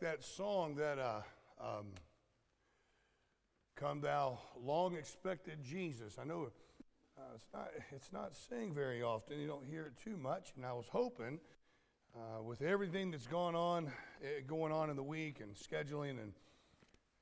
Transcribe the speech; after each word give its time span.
that 0.00 0.24
song 0.24 0.76
that 0.76 0.98
uh, 0.98 1.20
um, 1.60 1.86
"Come 3.76 4.00
Thou 4.00 4.38
Long 4.62 4.96
Expected 4.96 5.62
Jesus." 5.62 6.16
I 6.20 6.24
know 6.24 6.48
uh, 7.18 7.22
it's 7.34 7.48
not 7.52 7.70
it's 7.92 8.12
not 8.12 8.34
sing 8.34 8.72
very 8.74 9.02
often. 9.02 9.38
You 9.38 9.46
don't 9.46 9.66
hear 9.66 9.86
it 9.86 9.96
too 10.02 10.16
much, 10.16 10.52
and 10.56 10.64
I 10.64 10.72
was 10.72 10.86
hoping, 10.90 11.38
uh, 12.16 12.42
with 12.42 12.62
everything 12.62 13.10
that's 13.10 13.26
gone 13.26 13.54
on, 13.54 13.86
uh, 13.88 14.28
going 14.46 14.72
on 14.72 14.90
in 14.90 14.96
the 14.96 15.02
week 15.02 15.40
and 15.40 15.54
scheduling, 15.54 16.20
and 16.22 16.32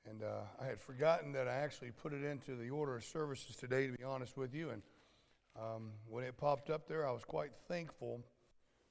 and 0.08 0.22
uh, 0.22 0.42
I 0.60 0.66
had 0.66 0.80
forgotten 0.80 1.32
that 1.32 1.48
I 1.48 1.54
actually 1.54 1.90
put 1.90 2.12
it 2.12 2.24
into 2.24 2.54
the 2.54 2.70
order 2.70 2.96
of 2.96 3.04
services 3.04 3.56
today. 3.56 3.88
To 3.88 3.92
be 3.92 4.04
honest 4.04 4.36
with 4.36 4.54
you, 4.54 4.70
and 4.70 4.82
um, 5.60 5.90
when 6.08 6.24
it 6.24 6.36
popped 6.36 6.70
up 6.70 6.86
there, 6.86 7.06
I 7.06 7.10
was 7.10 7.24
quite 7.24 7.54
thankful 7.66 8.20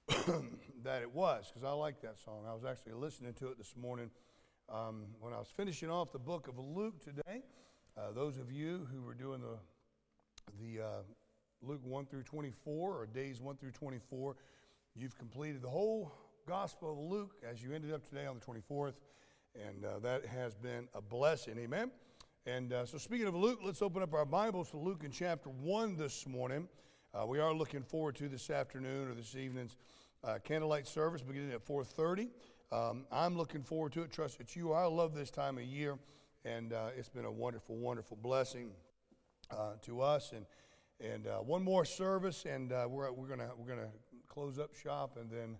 that 0.83 1.01
it 1.01 1.13
was 1.13 1.51
because 1.51 1.65
I 1.67 1.71
like 1.71 2.01
that 2.01 2.17
song. 2.17 2.45
I 2.47 2.53
was 2.53 2.63
actually 2.63 2.93
listening 2.93 3.33
to 3.35 3.47
it 3.47 3.57
this 3.57 3.75
morning 3.75 4.09
um, 4.69 5.03
when 5.19 5.33
I 5.33 5.37
was 5.37 5.49
finishing 5.49 5.89
off 5.89 6.13
the 6.13 6.19
book 6.19 6.47
of 6.47 6.57
Luke 6.57 7.03
today. 7.03 7.43
Uh, 7.97 8.13
those 8.15 8.37
of 8.37 8.49
you 8.49 8.87
who 8.93 9.01
were 9.01 9.13
doing 9.13 9.41
the 9.41 9.57
the 10.61 10.81
uh, 10.81 10.87
Luke 11.61 11.81
1 11.83 12.05
through 12.05 12.23
24 12.23 12.95
or 12.95 13.05
days 13.05 13.41
1 13.41 13.57
through 13.57 13.71
24, 13.71 14.37
you've 14.95 15.17
completed 15.17 15.61
the 15.61 15.69
whole 15.69 16.13
Gospel 16.47 16.93
of 16.93 16.99
Luke 16.99 17.35
as 17.49 17.61
you 17.61 17.73
ended 17.73 17.91
up 17.91 18.07
today 18.07 18.25
on 18.25 18.39
the 18.39 18.45
24th, 18.45 18.93
and 19.55 19.83
uh, 19.83 19.99
that 19.99 20.25
has 20.25 20.55
been 20.55 20.87
a 20.93 21.01
blessing. 21.01 21.57
Amen. 21.57 21.91
And 22.45 22.71
uh, 22.71 22.85
so, 22.85 22.97
speaking 22.97 23.27
of 23.27 23.35
Luke, 23.35 23.59
let's 23.61 23.81
open 23.81 24.01
up 24.01 24.13
our 24.13 24.25
Bibles 24.25 24.69
to 24.71 24.77
Luke 24.77 25.01
in 25.03 25.11
chapter 25.11 25.49
1 25.49 25.97
this 25.97 26.25
morning. 26.25 26.69
Uh, 27.13 27.25
we 27.25 27.39
are 27.39 27.53
looking 27.53 27.83
forward 27.83 28.15
to 28.15 28.27
this 28.27 28.49
afternoon 28.49 29.09
or 29.09 29.13
this 29.13 29.33
evening's 29.35 29.77
uh, 30.23 30.37
candlelight 30.43 30.85
service 30.85 31.21
beginning 31.21 31.51
at 31.51 31.65
4.30. 31.65 32.27
Um, 32.71 33.05
I'm 33.11 33.37
looking 33.37 33.63
forward 33.63 33.93
to 33.93 34.01
it. 34.01 34.11
Trust 34.11 34.39
that 34.39 34.55
you 34.55 34.73
are. 34.73 34.83
I 34.83 34.87
love 34.87 35.15
this 35.15 35.31
time 35.31 35.57
of 35.57 35.63
year, 35.63 35.97
and 36.43 36.73
uh, 36.73 36.89
it's 36.97 37.07
been 37.07 37.23
a 37.23 37.31
wonderful, 37.31 37.77
wonderful 37.77 38.17
blessing 38.21 38.71
uh, 39.51 39.73
to 39.83 40.01
us. 40.01 40.33
And 40.33 40.45
and 40.99 41.27
uh, 41.27 41.37
one 41.37 41.63
more 41.63 41.85
service, 41.85 42.45
and 42.45 42.73
uh, 42.73 42.87
we're 42.89 43.11
we're 43.11 43.27
gonna 43.27 43.51
we're 43.55 43.69
gonna 43.69 43.89
close 44.27 44.57
up 44.57 44.75
shop, 44.75 45.15
and 45.21 45.29
then 45.29 45.55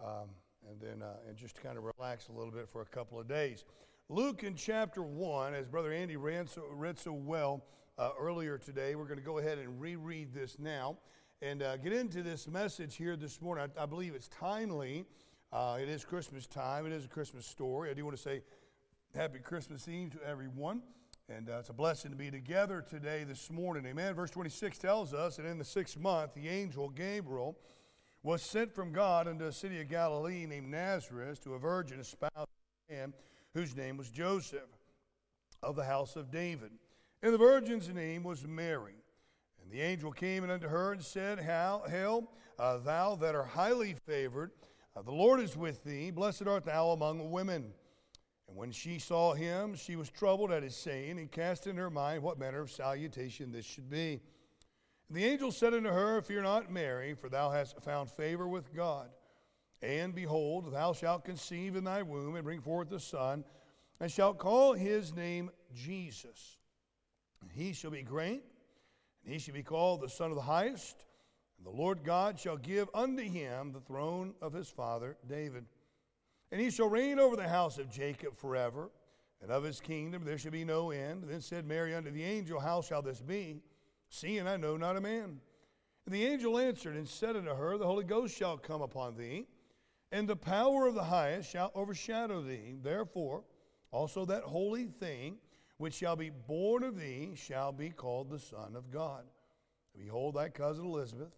um, 0.00 0.28
and 0.70 0.80
then 0.80 1.02
and 1.28 1.36
just 1.36 1.60
kind 1.60 1.76
of 1.76 1.84
relax 1.84 2.28
a 2.28 2.32
little 2.32 2.52
bit 2.52 2.68
for 2.68 2.80
a 2.80 2.86
couple 2.86 3.18
of 3.18 3.28
days. 3.28 3.64
Luke 4.08 4.44
in 4.44 4.54
chapter 4.54 5.02
one, 5.02 5.52
as 5.52 5.66
Brother 5.66 5.92
Andy 5.92 6.16
read 6.16 6.48
so, 6.48 6.62
read 6.70 6.96
so 6.96 7.12
well 7.12 7.64
earlier 8.18 8.58
today, 8.58 8.94
we're 8.94 9.04
going 9.04 9.18
to 9.18 9.24
go 9.24 9.38
ahead 9.38 9.58
and 9.58 9.80
reread 9.80 10.32
this 10.32 10.58
now 10.58 10.96
and 11.42 11.62
uh, 11.62 11.76
get 11.76 11.92
into 11.92 12.22
this 12.22 12.46
message 12.46 12.96
here 12.96 13.16
this 13.16 13.40
morning. 13.40 13.68
I, 13.76 13.82
I 13.82 13.86
believe 13.86 14.14
it's 14.14 14.28
timely. 14.28 15.04
Uh, 15.52 15.78
it 15.80 15.88
is 15.88 16.04
Christmas 16.04 16.46
time. 16.46 16.86
It 16.86 16.92
is 16.92 17.04
a 17.04 17.08
Christmas 17.08 17.46
story. 17.46 17.90
I 17.90 17.94
do 17.94 18.04
want 18.04 18.16
to 18.16 18.22
say 18.22 18.42
Happy 19.14 19.38
Christmas 19.38 19.88
Eve 19.88 20.10
to 20.10 20.18
everyone. 20.24 20.82
And 21.28 21.50
uh, 21.50 21.58
it's 21.58 21.68
a 21.68 21.74
blessing 21.74 22.10
to 22.10 22.16
be 22.16 22.30
together 22.30 22.84
today, 22.88 23.24
this 23.24 23.50
morning. 23.50 23.84
Amen. 23.84 24.14
Verse 24.14 24.30
26 24.30 24.78
tells 24.78 25.12
us 25.12 25.36
that 25.36 25.46
in 25.46 25.58
the 25.58 25.64
sixth 25.64 25.98
month, 25.98 26.34
the 26.34 26.48
angel 26.48 26.88
Gabriel 26.88 27.58
was 28.22 28.42
sent 28.42 28.74
from 28.74 28.92
God 28.92 29.26
unto 29.26 29.44
a 29.46 29.52
city 29.52 29.80
of 29.80 29.88
Galilee 29.88 30.46
named 30.46 30.68
Nazareth 30.68 31.42
to 31.44 31.54
a 31.54 31.58
virgin 31.58 32.00
espoused 32.00 32.32
to 32.88 32.94
man 32.94 33.12
whose 33.54 33.76
name 33.76 33.96
was 33.96 34.10
Joseph 34.10 34.68
of 35.62 35.76
the 35.76 35.84
house 35.84 36.16
of 36.16 36.30
David. 36.30 36.70
And 37.22 37.34
the 37.34 37.38
virgin's 37.38 37.88
name 37.88 38.22
was 38.22 38.46
Mary. 38.46 38.94
And 39.62 39.70
the 39.70 39.80
angel 39.80 40.12
came 40.12 40.44
and 40.44 40.52
unto 40.52 40.68
her 40.68 40.92
and 40.92 41.02
said, 41.02 41.40
Hail, 41.40 42.30
uh, 42.58 42.78
thou 42.78 43.16
that 43.16 43.34
art 43.34 43.48
highly 43.48 43.94
favored, 44.06 44.52
uh, 44.96 45.02
the 45.02 45.12
Lord 45.12 45.40
is 45.40 45.56
with 45.56 45.84
thee. 45.84 46.10
Blessed 46.10 46.46
art 46.46 46.64
thou 46.64 46.90
among 46.90 47.30
women. 47.30 47.72
And 48.48 48.56
when 48.56 48.72
she 48.72 48.98
saw 48.98 49.34
him, 49.34 49.74
she 49.74 49.96
was 49.96 50.08
troubled 50.08 50.50
at 50.52 50.62
his 50.62 50.76
saying, 50.76 51.18
and 51.18 51.30
cast 51.30 51.66
in 51.66 51.76
her 51.76 51.90
mind 51.90 52.22
what 52.22 52.38
manner 52.38 52.60
of 52.60 52.70
salutation 52.70 53.52
this 53.52 53.66
should 53.66 53.90
be. 53.90 54.20
And 55.08 55.16
the 55.16 55.24
angel 55.24 55.52
said 55.52 55.74
unto 55.74 55.90
her, 55.90 56.22
Fear 56.22 56.42
not, 56.42 56.70
Mary, 56.70 57.14
for 57.14 57.28
thou 57.28 57.50
hast 57.50 57.80
found 57.82 58.10
favor 58.10 58.48
with 58.48 58.74
God. 58.74 59.10
And 59.82 60.14
behold, 60.14 60.72
thou 60.72 60.92
shalt 60.92 61.24
conceive 61.24 61.76
in 61.76 61.84
thy 61.84 62.02
womb 62.02 62.34
and 62.34 62.44
bring 62.44 62.60
forth 62.60 62.90
a 62.92 63.00
son, 63.00 63.44
and 64.00 64.10
shalt 64.10 64.38
call 64.38 64.72
his 64.72 65.14
name 65.14 65.50
Jesus. 65.74 66.57
He 67.52 67.72
shall 67.72 67.90
be 67.90 68.02
great 68.02 68.44
and 69.24 69.32
he 69.32 69.38
shall 69.38 69.54
be 69.54 69.62
called 69.62 70.00
the 70.00 70.08
Son 70.08 70.30
of 70.30 70.36
the 70.36 70.42
Highest. 70.42 71.04
And 71.58 71.66
the 71.66 71.76
Lord 71.76 72.04
God 72.04 72.38
shall 72.38 72.56
give 72.56 72.88
unto 72.94 73.22
him 73.22 73.72
the 73.72 73.80
throne 73.80 74.34
of 74.40 74.52
his 74.52 74.68
father 74.68 75.16
David. 75.28 75.66
And 76.50 76.60
he 76.60 76.70
shall 76.70 76.88
reign 76.88 77.18
over 77.18 77.36
the 77.36 77.48
house 77.48 77.78
of 77.78 77.90
Jacob 77.90 78.38
forever, 78.38 78.90
and 79.42 79.50
of 79.50 79.64
his 79.64 79.80
kingdom 79.80 80.24
there 80.24 80.38
shall 80.38 80.52
be 80.52 80.64
no 80.64 80.92
end. 80.92 81.24
Then 81.26 81.42
said 81.42 81.66
Mary 81.66 81.94
unto 81.94 82.10
the 82.10 82.24
angel, 82.24 82.58
How 82.58 82.80
shall 82.80 83.02
this 83.02 83.20
be? 83.20 83.60
Seeing 84.08 84.46
I 84.46 84.56
know 84.56 84.76
not 84.76 84.96
a 84.96 85.00
man. 85.00 85.40
And 86.06 86.14
the 86.14 86.24
angel 86.24 86.58
answered 86.58 86.96
and 86.96 87.06
said 87.06 87.36
unto 87.36 87.54
her, 87.54 87.76
The 87.76 87.84
Holy 87.84 88.04
Ghost 88.04 88.34
shall 88.34 88.56
come 88.56 88.80
upon 88.80 89.16
thee, 89.16 89.46
and 90.10 90.26
the 90.26 90.36
power 90.36 90.86
of 90.86 90.94
the 90.94 91.04
highest 91.04 91.50
shall 91.50 91.70
overshadow 91.74 92.40
thee. 92.40 92.76
Therefore, 92.82 93.42
also 93.90 94.24
that 94.24 94.44
holy 94.44 94.86
thing 94.86 95.36
which 95.78 95.94
shall 95.94 96.16
be 96.16 96.30
born 96.30 96.82
of 96.82 96.98
thee 96.98 97.32
shall 97.34 97.72
be 97.72 97.90
called 97.90 98.30
the 98.30 98.38
Son 98.38 98.76
of 98.76 98.90
God. 98.90 99.24
Behold, 99.96 100.34
thy 100.34 100.48
cousin 100.48 100.84
Elizabeth, 100.84 101.32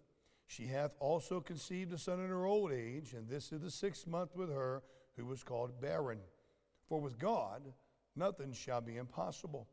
she 0.47 0.67
hath 0.67 0.97
also 0.99 1.41
conceived 1.41 1.93
a 1.93 1.99
son 1.99 2.19
in 2.19 2.29
her 2.29 2.45
old 2.45 2.73
age, 2.73 3.13
and 3.13 3.29
this 3.29 3.53
is 3.53 3.61
the 3.61 3.71
sixth 3.71 4.07
month 4.07 4.35
with 4.35 4.51
her 4.51 4.83
who 5.17 5.25
was 5.25 5.45
called 5.45 5.81
barren. 5.81 6.19
For 6.89 7.01
with 7.01 7.19
God 7.19 7.63
nothing 8.17 8.53
shall 8.53 8.81
be 8.81 8.97
impossible. 8.97 9.69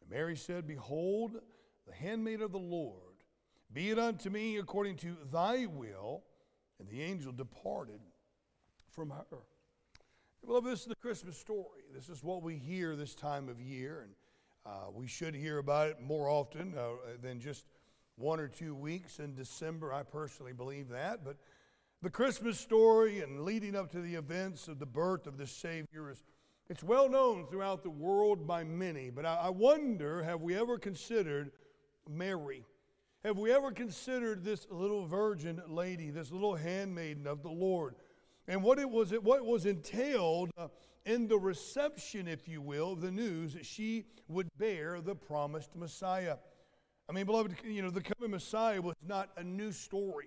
And 0.00 0.10
Mary 0.10 0.36
said, 0.36 0.66
Behold, 0.66 1.40
the 1.86 1.94
handmaid 1.94 2.40
of 2.40 2.52
the 2.52 2.58
Lord, 2.58 3.24
be 3.72 3.90
it 3.90 3.98
unto 3.98 4.30
me 4.30 4.58
according 4.58 4.96
to 4.98 5.16
thy 5.32 5.66
will. 5.66 6.22
And 6.78 6.88
the 6.88 7.02
angel 7.02 7.32
departed 7.32 8.00
from 8.90 9.10
her. 9.10 9.38
Well, 10.44 10.60
this 10.60 10.80
is 10.80 10.86
the 10.86 10.96
Christmas 10.96 11.38
story. 11.38 11.84
This 11.94 12.08
is 12.08 12.24
what 12.24 12.42
we 12.42 12.56
hear 12.56 12.96
this 12.96 13.14
time 13.14 13.48
of 13.48 13.60
year, 13.60 14.02
and 14.02 14.12
uh, 14.66 14.90
we 14.92 15.06
should 15.06 15.36
hear 15.36 15.58
about 15.58 15.90
it 15.90 16.00
more 16.00 16.28
often 16.28 16.74
uh, 16.76 16.94
than 17.22 17.38
just 17.38 17.64
one 18.16 18.40
or 18.40 18.48
two 18.48 18.74
weeks 18.74 19.20
in 19.20 19.36
December. 19.36 19.92
I 19.94 20.02
personally 20.02 20.52
believe 20.52 20.88
that. 20.88 21.24
But 21.24 21.36
the 22.02 22.10
Christmas 22.10 22.58
story 22.58 23.20
and 23.20 23.44
leading 23.44 23.76
up 23.76 23.92
to 23.92 24.00
the 24.00 24.16
events 24.16 24.66
of 24.66 24.80
the 24.80 24.86
birth 24.86 25.28
of 25.28 25.38
the 25.38 25.46
Savior 25.46 26.10
is 26.10 26.24
it's 26.68 26.82
well 26.82 27.08
known 27.08 27.46
throughout 27.46 27.84
the 27.84 27.90
world 27.90 28.44
by 28.44 28.64
many. 28.64 29.10
But 29.10 29.24
I, 29.24 29.36
I 29.44 29.48
wonder, 29.50 30.24
have 30.24 30.40
we 30.40 30.56
ever 30.56 30.76
considered 30.76 31.52
Mary? 32.10 32.64
Have 33.24 33.38
we 33.38 33.52
ever 33.52 33.70
considered 33.70 34.42
this 34.42 34.66
little 34.72 35.06
virgin 35.06 35.62
lady, 35.68 36.10
this 36.10 36.32
little 36.32 36.56
handmaiden 36.56 37.28
of 37.28 37.44
the 37.44 37.50
Lord? 37.50 37.94
And 38.48 38.62
what 38.62 38.78
it 38.78 38.88
was 38.88 39.12
what 39.12 39.44
was 39.44 39.66
entailed 39.66 40.50
uh, 40.56 40.68
in 41.04 41.28
the 41.28 41.38
reception 41.38 42.28
if 42.28 42.48
you 42.48 42.60
will 42.60 42.92
of 42.92 43.00
the 43.00 43.10
news 43.10 43.54
that 43.54 43.66
she 43.66 44.04
would 44.28 44.48
bear 44.58 45.00
the 45.00 45.14
promised 45.14 45.74
messiah. 45.76 46.36
I 47.08 47.12
mean 47.12 47.26
beloved 47.26 47.54
you 47.64 47.82
know 47.82 47.90
the 47.90 48.02
coming 48.02 48.30
messiah 48.30 48.80
was 48.80 48.94
not 49.06 49.30
a 49.36 49.44
new 49.44 49.72
story. 49.72 50.26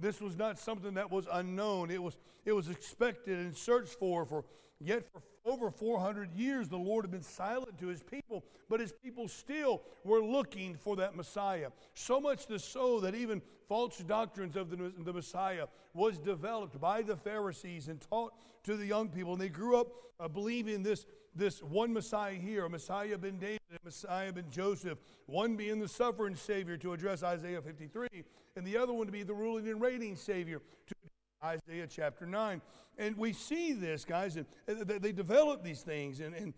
This 0.00 0.20
was 0.20 0.36
not 0.36 0.58
something 0.58 0.94
that 0.94 1.10
was 1.10 1.26
unknown. 1.30 1.90
It 1.90 2.02
was 2.02 2.18
it 2.44 2.52
was 2.52 2.68
expected 2.68 3.38
and 3.38 3.56
searched 3.56 3.98
for 3.98 4.24
for 4.24 4.44
yet 4.80 5.04
for 5.12 5.22
over 5.46 5.70
400 5.70 6.32
years 6.32 6.68
the 6.68 6.76
lord 6.76 7.04
had 7.04 7.12
been 7.12 7.22
silent 7.22 7.78
to 7.78 7.86
his 7.86 8.02
people 8.02 8.44
but 8.68 8.80
his 8.80 8.92
people 8.92 9.28
still 9.28 9.82
were 10.02 10.22
looking 10.22 10.74
for 10.74 10.96
that 10.96 11.14
messiah. 11.14 11.70
So 11.94 12.20
much 12.20 12.46
the 12.46 12.58
so 12.58 13.00
that 13.00 13.14
even 13.14 13.42
false 13.68 13.98
doctrines 13.98 14.56
of 14.56 14.70
the, 14.70 14.92
the 14.98 15.12
Messiah 15.12 15.66
was 15.92 16.18
developed 16.18 16.80
by 16.80 17.02
the 17.02 17.16
Pharisees 17.16 17.88
and 17.88 18.00
taught 18.00 18.32
to 18.64 18.76
the 18.76 18.86
young 18.86 19.08
people. 19.08 19.32
And 19.32 19.40
they 19.40 19.48
grew 19.48 19.78
up 19.78 19.88
uh, 20.20 20.28
believing 20.28 20.82
this, 20.82 21.06
this 21.34 21.62
one 21.62 21.92
Messiah 21.92 22.34
here, 22.34 22.68
Messiah 22.68 23.18
ben 23.18 23.38
David, 23.38 23.60
Messiah 23.84 24.32
ben 24.32 24.46
Joseph, 24.50 24.98
one 25.26 25.56
being 25.56 25.78
the 25.78 25.88
suffering 25.88 26.34
Savior 26.34 26.76
to 26.78 26.92
address 26.92 27.22
Isaiah 27.22 27.60
53, 27.60 28.08
and 28.56 28.66
the 28.66 28.76
other 28.76 28.92
one 28.92 29.06
to 29.06 29.12
be 29.12 29.22
the 29.22 29.34
ruling 29.34 29.68
and 29.68 29.80
reigning 29.80 30.16
Savior 30.16 30.60
to 30.86 30.94
Isaiah 31.42 31.86
chapter 31.88 32.26
9. 32.26 32.62
And 32.96 33.16
we 33.16 33.32
see 33.32 33.72
this, 33.72 34.04
guys, 34.04 34.36
and 34.36 34.46
they 34.66 35.12
developed 35.12 35.64
these 35.64 35.82
things. 35.82 36.20
And, 36.20 36.34
and 36.34 36.54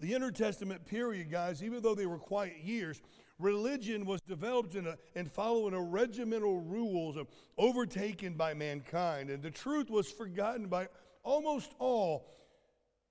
the 0.00 0.14
intertestament 0.14 0.84
period, 0.84 1.30
guys, 1.30 1.62
even 1.62 1.80
though 1.80 1.94
they 1.94 2.06
were 2.06 2.18
quiet 2.18 2.58
years, 2.62 3.00
religion 3.38 4.04
was 4.04 4.20
developed 4.22 4.74
in 4.74 4.86
a, 4.86 4.96
and 5.14 5.30
following 5.30 5.74
a 5.74 5.80
regimental 5.80 6.60
rules 6.60 7.16
of, 7.16 7.28
overtaken 7.58 8.34
by 8.34 8.54
mankind, 8.54 9.30
and 9.30 9.42
the 9.42 9.50
truth 9.50 9.90
was 9.90 10.10
forgotten 10.10 10.66
by 10.66 10.88
almost 11.22 11.74
all. 11.78 12.30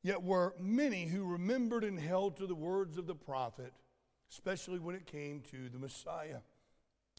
Yet 0.02 0.22
were 0.22 0.54
many 0.60 1.06
who 1.06 1.24
remembered 1.24 1.84
and 1.86 1.98
held 1.98 2.38
to 2.38 2.46
the 2.46 2.56
words 2.56 2.98
of 2.98 3.08
the 3.08 3.16
prophet, 3.16 3.74
especially 4.30 4.80
when 4.80 4.96
it 4.96 5.06
came 5.06 5.42
to 5.52 5.70
the 5.70 5.80
Messiah. 5.80 6.40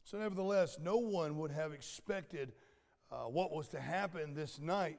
So, 0.04 0.18
nevertheless, 0.18 0.78
no 0.82 0.98
one 0.98 1.38
would 1.38 1.50
have 1.50 1.72
expected 1.72 2.52
uh, 3.10 3.24
what 3.24 3.52
was 3.52 3.68
to 3.68 3.80
happen 3.80 4.34
this 4.34 4.60
night 4.60 4.98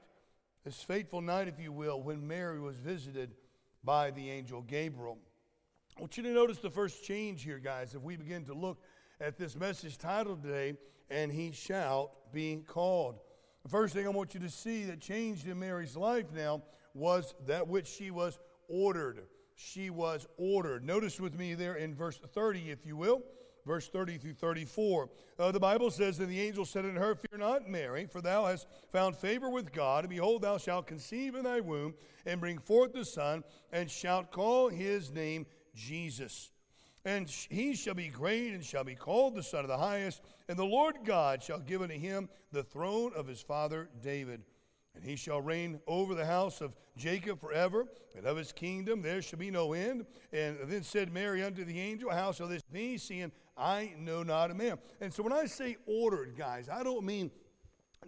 this 0.66 0.81
fateful 0.81 1.22
night, 1.22 1.48
if 1.48 1.60
you 1.60 1.72
will, 1.72 2.01
when 2.01 2.28
Mary 2.28 2.60
was 2.60 2.75
visited 2.78 3.36
by 3.84 4.10
the 4.10 4.31
angel 4.31 4.63
Gabriel. 4.63 5.19
I 5.98 6.02
want 6.02 6.18
you 6.18 6.24
to 6.24 6.34
notice 6.34 6.58
the 6.58 6.70
first 6.70 7.06
change 7.06 7.44
here, 7.44 7.58
guys, 7.58 7.96
if 7.96 8.02
we 8.02 8.18
begin 8.18 8.44
to 8.46 8.54
look 8.54 8.80
at 9.22 9.38
this 9.38 9.56
message 9.56 9.98
titled 9.98 10.44
today, 10.44 10.74
And 11.10 11.32
He 11.32 11.54
Shall 11.54 12.12
Be 12.34 12.64
Called. 12.68 13.20
The 13.64 13.70
first 13.70 13.94
thing 13.94 14.06
I 14.06 14.10
want 14.10 14.34
you 14.34 14.42
to 14.42 14.50
see 14.50 14.84
that 14.86 15.00
changed 15.00 15.48
in 15.48 15.58
Mary's 15.58 15.96
life 15.96 16.26
now 16.36 16.64
was 16.94 17.34
that 17.46 17.70
which 17.70 17.88
she 17.88 18.12
was 18.12 18.40
ordered. 18.68 19.22
She 19.56 19.90
was 19.90 20.28
ordered. 20.38 20.84
Notice 20.84 21.22
with 21.22 21.40
me 21.40 21.54
there 21.54 21.76
in 21.76 21.96
verse 21.96 22.18
30, 22.18 22.72
if 22.72 22.86
you 22.86 22.98
will 22.98 23.24
verse 23.66 23.88
30 23.88 24.18
through 24.18 24.34
34. 24.34 25.10
Uh, 25.38 25.52
the 25.52 25.60
Bible 25.60 25.92
says, 25.92 26.20
And 26.20 26.30
the 26.30 26.40
angel 26.40 26.66
said 26.66 26.86
unto 26.86 27.00
her, 27.00 27.16
Fear 27.16 27.40
not, 27.40 27.68
Mary, 27.68 28.06
for 28.06 28.22
thou 28.22 28.46
hast 28.46 28.68
found 28.92 29.16
favor 29.16 29.50
with 29.50 29.74
God, 29.74 30.04
and 30.04 30.10
behold, 30.10 30.44
thou 30.44 30.58
shalt 30.58 30.88
conceive 30.88 31.36
in 31.36 31.44
thy 31.44 31.60
womb, 31.60 31.96
and 32.26 32.40
bring 32.40 32.60
forth 32.60 32.96
a 32.96 33.04
son, 33.04 33.44
and 33.72 33.90
shalt 33.90 34.32
call 34.32 34.70
his 34.70 35.12
name 35.12 35.46
Jesus. 35.75 36.51
And 37.04 37.30
he 37.30 37.75
shall 37.75 37.94
be 37.94 38.07
great, 38.07 38.54
and 38.54 38.63
shall 38.63 38.83
be 38.83 38.95
called 38.95 39.36
the 39.36 39.44
Son 39.44 39.62
of 39.62 39.68
the 39.68 39.77
Highest, 39.77 40.22
and 40.48 40.57
the 40.57 40.66
Lord 40.66 40.98
God 41.04 41.44
shall 41.44 41.60
give 41.60 41.81
unto 41.83 41.98
him 41.98 42.30
the 42.51 42.63
throne 42.63 43.12
of 43.16 43.27
his 43.27 43.42
father 43.42 43.89
David. 44.01 44.42
And 44.95 45.04
he 45.04 45.16
shall 45.16 45.42
reign 45.42 45.80
over 45.88 46.16
the 46.16 46.25
house 46.25 46.62
of 46.62 46.74
Jacob 46.98 47.39
forever, 47.39 47.86
and 48.16 48.25
of 48.25 48.38
his 48.38 48.51
kingdom 48.51 49.01
there 49.01 49.22
shall 49.22 49.38
be 49.38 49.51
no 49.51 49.74
end. 49.74 50.06
And 50.31 50.57
then 50.66 50.83
said 50.83 51.13
Mary 51.13 51.44
unto 51.44 51.63
the 51.63 51.80
angel, 51.80 52.10
How 52.10 52.31
shall 52.31 52.48
this 52.48 52.63
be, 52.72 52.98
seeing 52.98 53.31
I 53.57 53.94
know 54.00 54.24
not 54.24 54.51
a 54.51 54.54
man. 54.54 54.77
And 55.00 55.13
so 55.13 55.24
when 55.24 55.33
I 55.33 55.45
say 55.45 55.77
ordered, 55.86 56.36
guys, 56.38 56.69
I 56.69 56.83
don't 56.83 57.06
mean 57.06 57.31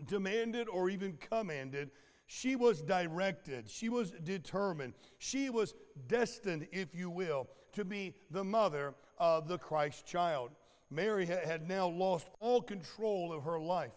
demanded 0.05 0.67
or 0.67 0.89
even 0.89 1.17
commanded. 1.17 1.91
She 2.27 2.57
was 2.57 2.81
directed, 2.81 3.69
she 3.69 3.87
was 3.87 4.11
determined, 4.11 4.93
she 5.17 5.49
was 5.49 5.73
destined, 6.07 6.67
if 6.73 6.93
you 6.93 7.09
will, 7.09 7.47
to 7.71 7.85
be 7.85 8.15
the 8.31 8.43
mother 8.43 8.93
of 9.17 9.47
the 9.47 9.57
Christ 9.57 10.05
child. 10.05 10.51
Mary 10.89 11.25
had 11.25 11.67
now 11.67 11.87
lost 11.87 12.27
all 12.39 12.61
control 12.61 13.31
of 13.31 13.43
her 13.43 13.59
life. 13.59 13.91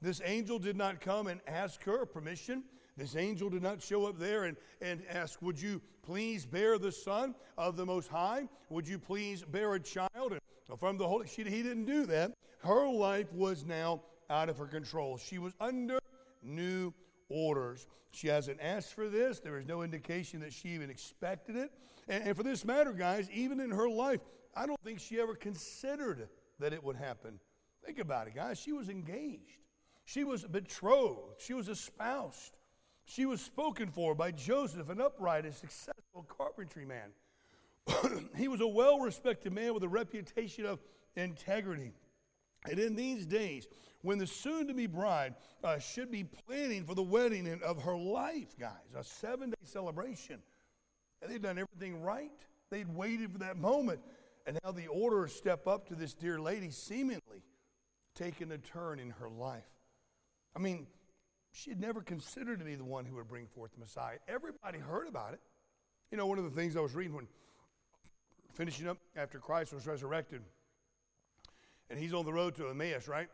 This 0.00 0.20
angel 0.24 0.58
did 0.58 0.76
not 0.76 1.00
come 1.00 1.26
and 1.26 1.40
ask 1.46 1.82
her 1.84 2.04
permission. 2.06 2.64
This 2.96 3.16
angel 3.16 3.50
did 3.50 3.62
not 3.62 3.82
show 3.82 4.06
up 4.06 4.18
there 4.18 4.44
and, 4.44 4.56
and 4.80 5.02
ask, 5.10 5.40
Would 5.42 5.60
you 5.60 5.80
please 6.02 6.46
bear 6.46 6.78
the 6.78 6.92
Son 6.92 7.34
of 7.56 7.76
the 7.76 7.84
Most 7.84 8.08
High? 8.08 8.48
Would 8.68 8.86
you 8.86 8.98
please 8.98 9.42
bear 9.42 9.74
a 9.74 9.80
child? 9.80 10.38
From 10.78 10.96
the 10.96 11.06
Holy, 11.06 11.26
she, 11.26 11.44
he 11.44 11.62
didn't 11.62 11.86
do 11.86 12.06
that. 12.06 12.32
Her 12.58 12.88
life 12.88 13.32
was 13.32 13.64
now 13.64 14.02
out 14.30 14.48
of 14.48 14.58
her 14.58 14.66
control. 14.66 15.18
She 15.18 15.38
was 15.38 15.52
under 15.60 15.98
new 16.42 16.92
orders. 17.34 17.86
She 18.12 18.28
hasn't 18.28 18.60
asked 18.60 18.94
for 18.94 19.08
this. 19.08 19.40
There 19.40 19.58
is 19.58 19.66
no 19.66 19.82
indication 19.82 20.40
that 20.40 20.52
she 20.52 20.68
even 20.68 20.88
expected 20.88 21.56
it. 21.56 21.72
And, 22.08 22.28
and 22.28 22.36
for 22.36 22.44
this 22.44 22.64
matter, 22.64 22.92
guys, 22.92 23.28
even 23.32 23.60
in 23.60 23.70
her 23.70 23.88
life, 23.88 24.20
I 24.54 24.66
don't 24.66 24.80
think 24.84 25.00
she 25.00 25.20
ever 25.20 25.34
considered 25.34 26.28
that 26.60 26.72
it 26.72 26.82
would 26.82 26.96
happen. 26.96 27.40
Think 27.84 27.98
about 27.98 28.28
it, 28.28 28.34
guys. 28.34 28.58
She 28.58 28.72
was 28.72 28.88
engaged, 28.88 29.58
she 30.04 30.24
was 30.24 30.44
betrothed, 30.44 31.40
she 31.40 31.54
was 31.54 31.68
espoused. 31.68 32.56
She 33.06 33.26
was 33.26 33.42
spoken 33.42 33.90
for 33.90 34.14
by 34.14 34.30
Joseph, 34.30 34.88
an 34.88 34.98
upright 34.98 35.44
and 35.44 35.54
successful 35.54 36.24
carpentry 36.26 36.86
man. 36.86 37.10
he 38.36 38.48
was 38.48 38.62
a 38.62 38.66
well 38.66 38.98
respected 38.98 39.52
man 39.52 39.74
with 39.74 39.82
a 39.82 39.88
reputation 39.88 40.64
of 40.64 40.78
integrity. 41.14 41.92
And 42.68 42.78
in 42.78 42.96
these 42.96 43.26
days, 43.26 43.66
when 44.02 44.18
the 44.18 44.26
soon 44.26 44.66
to 44.68 44.74
be 44.74 44.86
bride 44.86 45.34
uh, 45.62 45.78
should 45.78 46.10
be 46.10 46.24
planning 46.24 46.84
for 46.84 46.94
the 46.94 47.02
wedding 47.02 47.60
of 47.62 47.82
her 47.82 47.96
life, 47.96 48.58
guys, 48.58 48.72
a 48.96 49.04
seven 49.04 49.50
day 49.50 49.56
celebration, 49.64 50.40
and 51.22 51.30
they'd 51.30 51.42
done 51.42 51.58
everything 51.58 52.02
right, 52.02 52.32
they'd 52.70 52.88
waited 52.94 53.32
for 53.32 53.38
that 53.38 53.56
moment. 53.56 54.00
And 54.46 54.58
now 54.62 54.72
the 54.72 54.86
order 54.88 55.26
step 55.26 55.66
up 55.66 55.88
to 55.88 55.94
this 55.94 56.12
dear 56.12 56.38
lady 56.38 56.70
seemingly 56.70 57.42
taking 58.14 58.52
a 58.52 58.58
turn 58.58 58.98
in 58.98 59.10
her 59.10 59.28
life. 59.28 59.64
I 60.54 60.58
mean, 60.58 60.86
she 61.52 61.70
had 61.70 61.80
never 61.80 62.02
considered 62.02 62.58
to 62.58 62.64
be 62.64 62.74
the 62.74 62.84
one 62.84 63.04
who 63.04 63.16
would 63.16 63.28
bring 63.28 63.46
forth 63.46 63.72
the 63.72 63.80
Messiah. 63.80 64.16
Everybody 64.28 64.78
heard 64.78 65.08
about 65.08 65.32
it. 65.32 65.40
You 66.10 66.18
know, 66.18 66.26
one 66.26 66.38
of 66.38 66.44
the 66.44 66.50
things 66.50 66.76
I 66.76 66.80
was 66.80 66.94
reading 66.94 67.14
when 67.14 67.26
finishing 68.52 68.88
up 68.88 68.98
after 69.16 69.38
Christ 69.38 69.72
was 69.72 69.86
resurrected. 69.86 70.42
And 71.94 72.02
he's 72.02 72.12
on 72.12 72.24
the 72.24 72.32
road 72.32 72.56
to 72.56 72.70
Emmaus, 72.70 73.06
right? 73.06 73.28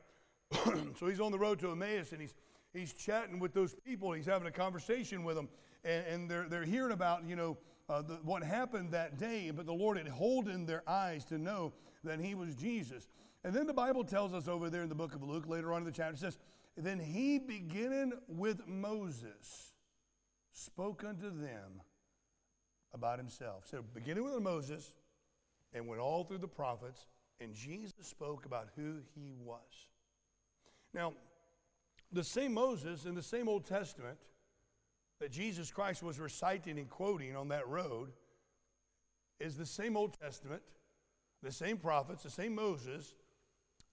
so 0.99 1.07
he's 1.07 1.19
on 1.19 1.33
the 1.33 1.39
road 1.39 1.59
to 1.61 1.71
Emmaus 1.71 2.13
and 2.13 2.21
he's, 2.21 2.35
he's 2.75 2.93
chatting 2.93 3.39
with 3.39 3.55
those 3.55 3.75
people. 3.87 4.13
He's 4.13 4.27
having 4.27 4.47
a 4.47 4.53
conversation 4.53 5.25
with 5.25 5.37
them. 5.37 5.49
And, 5.83 6.07
and 6.07 6.31
they're, 6.31 6.47
they're 6.47 6.67
hearing 6.67 6.93
about, 6.93 7.27
you 7.27 7.37
know, 7.37 7.57
uh, 7.89 8.03
the, 8.03 8.17
what 8.17 8.43
happened 8.43 8.93
that 8.93 9.17
day. 9.17 9.51
But 9.51 9.65
the 9.65 9.73
Lord 9.73 9.97
had 9.97 10.09
holden 10.09 10.67
their 10.67 10.83
eyes 10.87 11.25
to 11.25 11.39
know 11.39 11.73
that 12.05 12.21
he 12.21 12.35
was 12.35 12.55
Jesus. 12.55 13.09
And 13.45 13.55
then 13.55 13.67
the 13.67 13.73
Bible 13.73 14.05
tells 14.05 14.35
us 14.35 14.47
over 14.47 14.69
there 14.69 14.83
in 14.83 14.91
the 14.91 14.95
book 14.95 15.15
of 15.15 15.23
Luke, 15.23 15.49
later 15.49 15.73
on 15.73 15.79
in 15.79 15.87
the 15.87 15.91
chapter, 15.91 16.19
says, 16.19 16.37
Then 16.77 16.99
he, 16.99 17.39
beginning 17.39 18.13
with 18.29 18.69
Moses, 18.69 19.73
spoke 20.53 21.03
unto 21.03 21.31
them 21.31 21.81
about 22.93 23.19
himself. 23.19 23.65
So, 23.71 23.83
beginning 23.95 24.25
with 24.25 24.39
Moses, 24.43 24.93
and 25.73 25.87
went 25.87 26.03
all 26.03 26.25
through 26.25 26.39
the 26.39 26.49
prophets, 26.49 27.07
and 27.41 27.55
Jesus 27.55 27.93
spoke 28.03 28.45
about 28.45 28.69
who 28.77 28.97
he 29.15 29.35
was. 29.43 29.87
Now, 30.93 31.15
the 32.13 32.25
same 32.25 32.55
Moses 32.55 33.05
in 33.05 33.15
the 33.15 33.23
same 33.23 33.49
Old 33.49 33.65
Testament 33.65 34.19
that 35.21 35.31
Jesus 35.31 35.71
Christ 35.71 36.03
was 36.03 36.19
reciting 36.19 36.79
and 36.79 36.89
quoting 36.89 37.37
on 37.37 37.49
that 37.49 37.69
road 37.69 38.11
is 39.39 39.57
the 39.57 39.67
same 39.67 39.97
Old 39.97 40.19
Testament, 40.21 40.63
the 41.43 41.53
same 41.53 41.77
prophets, 41.77 42.23
the 42.23 42.31
same 42.31 42.55
Moses 42.55 43.15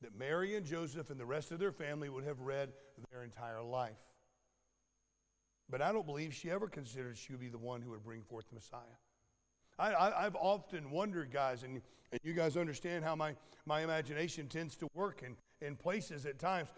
that 0.02 0.18
Mary 0.18 0.56
and 0.56 0.66
Joseph 0.66 1.10
and 1.10 1.20
the 1.20 1.26
rest 1.26 1.52
of 1.52 1.60
their 1.60 1.72
family 1.72 2.10
would 2.10 2.24
have 2.24 2.40
read 2.42 2.70
their 3.12 3.24
entire 3.24 3.62
life. 3.62 3.98
But 5.70 5.82
I 5.82 5.92
don't 5.92 6.06
believe 6.06 6.34
she 6.34 6.50
ever 6.50 6.68
considered 6.68 7.18
she 7.18 7.34
would 7.34 7.42
be 7.42 7.50
the 7.50 7.58
one 7.58 7.82
who 7.82 7.92
would 7.92 8.04
bring 8.04 8.22
forth 8.24 8.48
the 8.50 8.56
Messiah. 8.56 8.82
I, 9.80 10.24
have 10.24 10.36
often 10.36 10.90
wondered, 10.90 11.32
guys, 11.32 11.64
and, 11.64 11.82
and 12.12 12.20
you 12.24 12.34
guys 12.34 12.58
understand 12.58 13.04
how 13.04 13.16
my, 13.16 13.36
my 13.66 13.82
imagination 13.82 14.48
tends 14.48 14.76
to 14.78 14.88
work 14.96 15.24
in, 15.24 15.36
in 15.66 15.76
places 15.76 16.26
at 16.26 16.40
times. 16.40 16.70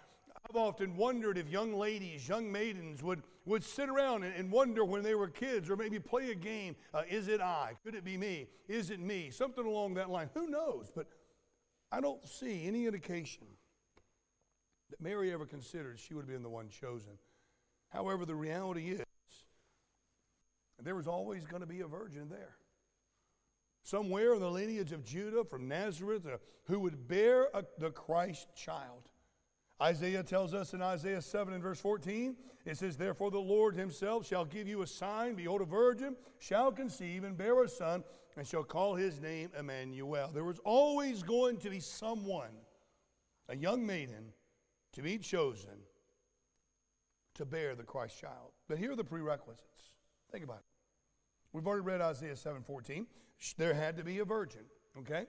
I've 0.49 0.55
often 0.55 0.95
wondered 0.95 1.37
if 1.37 1.49
young 1.49 1.73
ladies, 1.73 2.27
young 2.27 2.51
maidens 2.51 3.01
would, 3.01 3.23
would 3.45 3.63
sit 3.63 3.89
around 3.89 4.23
and, 4.23 4.35
and 4.35 4.51
wonder 4.51 4.83
when 4.83 5.03
they 5.03 5.15
were 5.15 5.27
kids 5.27 5.69
or 5.69 5.75
maybe 5.75 5.99
play 5.99 6.31
a 6.31 6.35
game 6.35 6.75
uh, 6.93 7.03
is 7.09 7.27
it 7.27 7.41
I? 7.41 7.73
Could 7.83 7.95
it 7.95 8.03
be 8.03 8.17
me? 8.17 8.47
Is 8.67 8.89
it 8.89 8.99
me? 8.99 9.29
Something 9.31 9.65
along 9.65 9.93
that 9.95 10.09
line. 10.09 10.29
Who 10.33 10.47
knows? 10.47 10.91
But 10.93 11.07
I 11.91 12.01
don't 12.01 12.25
see 12.27 12.65
any 12.67 12.85
indication 12.85 13.47
that 14.89 15.01
Mary 15.01 15.31
ever 15.31 15.45
considered 15.45 15.99
she 15.99 16.13
would 16.13 16.21
have 16.21 16.31
been 16.31 16.43
the 16.43 16.49
one 16.49 16.69
chosen. 16.69 17.13
However, 17.89 18.25
the 18.25 18.35
reality 18.35 18.89
is, 18.89 19.03
there 20.81 20.95
was 20.95 21.07
always 21.07 21.45
going 21.45 21.61
to 21.61 21.67
be 21.67 21.81
a 21.81 21.87
virgin 21.87 22.29
there 22.29 22.58
somewhere 23.83 24.33
in 24.33 24.39
the 24.39 24.49
lineage 24.49 24.91
of 24.91 25.03
Judah 25.03 25.43
from 25.43 25.67
Nazareth 25.67 26.25
uh, 26.25 26.37
who 26.63 26.79
would 26.79 27.07
bear 27.07 27.47
a, 27.53 27.63
the 27.77 27.91
Christ 27.91 28.47
child. 28.55 29.09
Isaiah 29.81 30.23
tells 30.23 30.53
us 30.53 30.73
in 30.73 30.81
Isaiah 30.81 31.21
7 31.21 31.53
and 31.53 31.63
verse 31.63 31.79
14, 31.79 32.35
it 32.65 32.77
says, 32.77 32.97
Therefore 32.97 33.31
the 33.31 33.39
Lord 33.39 33.75
himself 33.75 34.27
shall 34.27 34.45
give 34.45 34.67
you 34.67 34.81
a 34.81 34.87
sign. 34.87 35.35
Behold, 35.35 35.61
a 35.61 35.65
virgin 35.65 36.15
shall 36.39 36.71
conceive 36.71 37.23
and 37.23 37.37
bear 37.37 37.63
a 37.63 37.69
son, 37.69 38.03
and 38.35 38.45
shall 38.45 38.63
call 38.63 38.95
his 38.95 39.19
name 39.21 39.49
Emmanuel. 39.57 40.31
There 40.33 40.43
was 40.43 40.59
always 40.59 41.23
going 41.23 41.57
to 41.57 41.69
be 41.69 41.79
someone, 41.79 42.51
a 43.47 43.55
young 43.55 43.85
maiden, 43.85 44.33
to 44.93 45.01
be 45.01 45.17
chosen 45.17 45.79
to 47.35 47.45
bear 47.45 47.73
the 47.75 47.83
Christ 47.83 48.19
child. 48.19 48.51
But 48.67 48.77
here 48.77 48.91
are 48.91 48.95
the 48.95 49.03
prerequisites. 49.03 49.91
Think 50.31 50.43
about 50.43 50.57
it. 50.57 50.65
We've 51.53 51.65
already 51.65 51.83
read 51.83 52.01
Isaiah 52.01 52.35
7:14 52.35 53.05
there 53.57 53.73
had 53.73 53.97
to 53.97 54.03
be 54.03 54.19
a 54.19 54.25
virgin, 54.25 54.61
okay? 54.97 55.25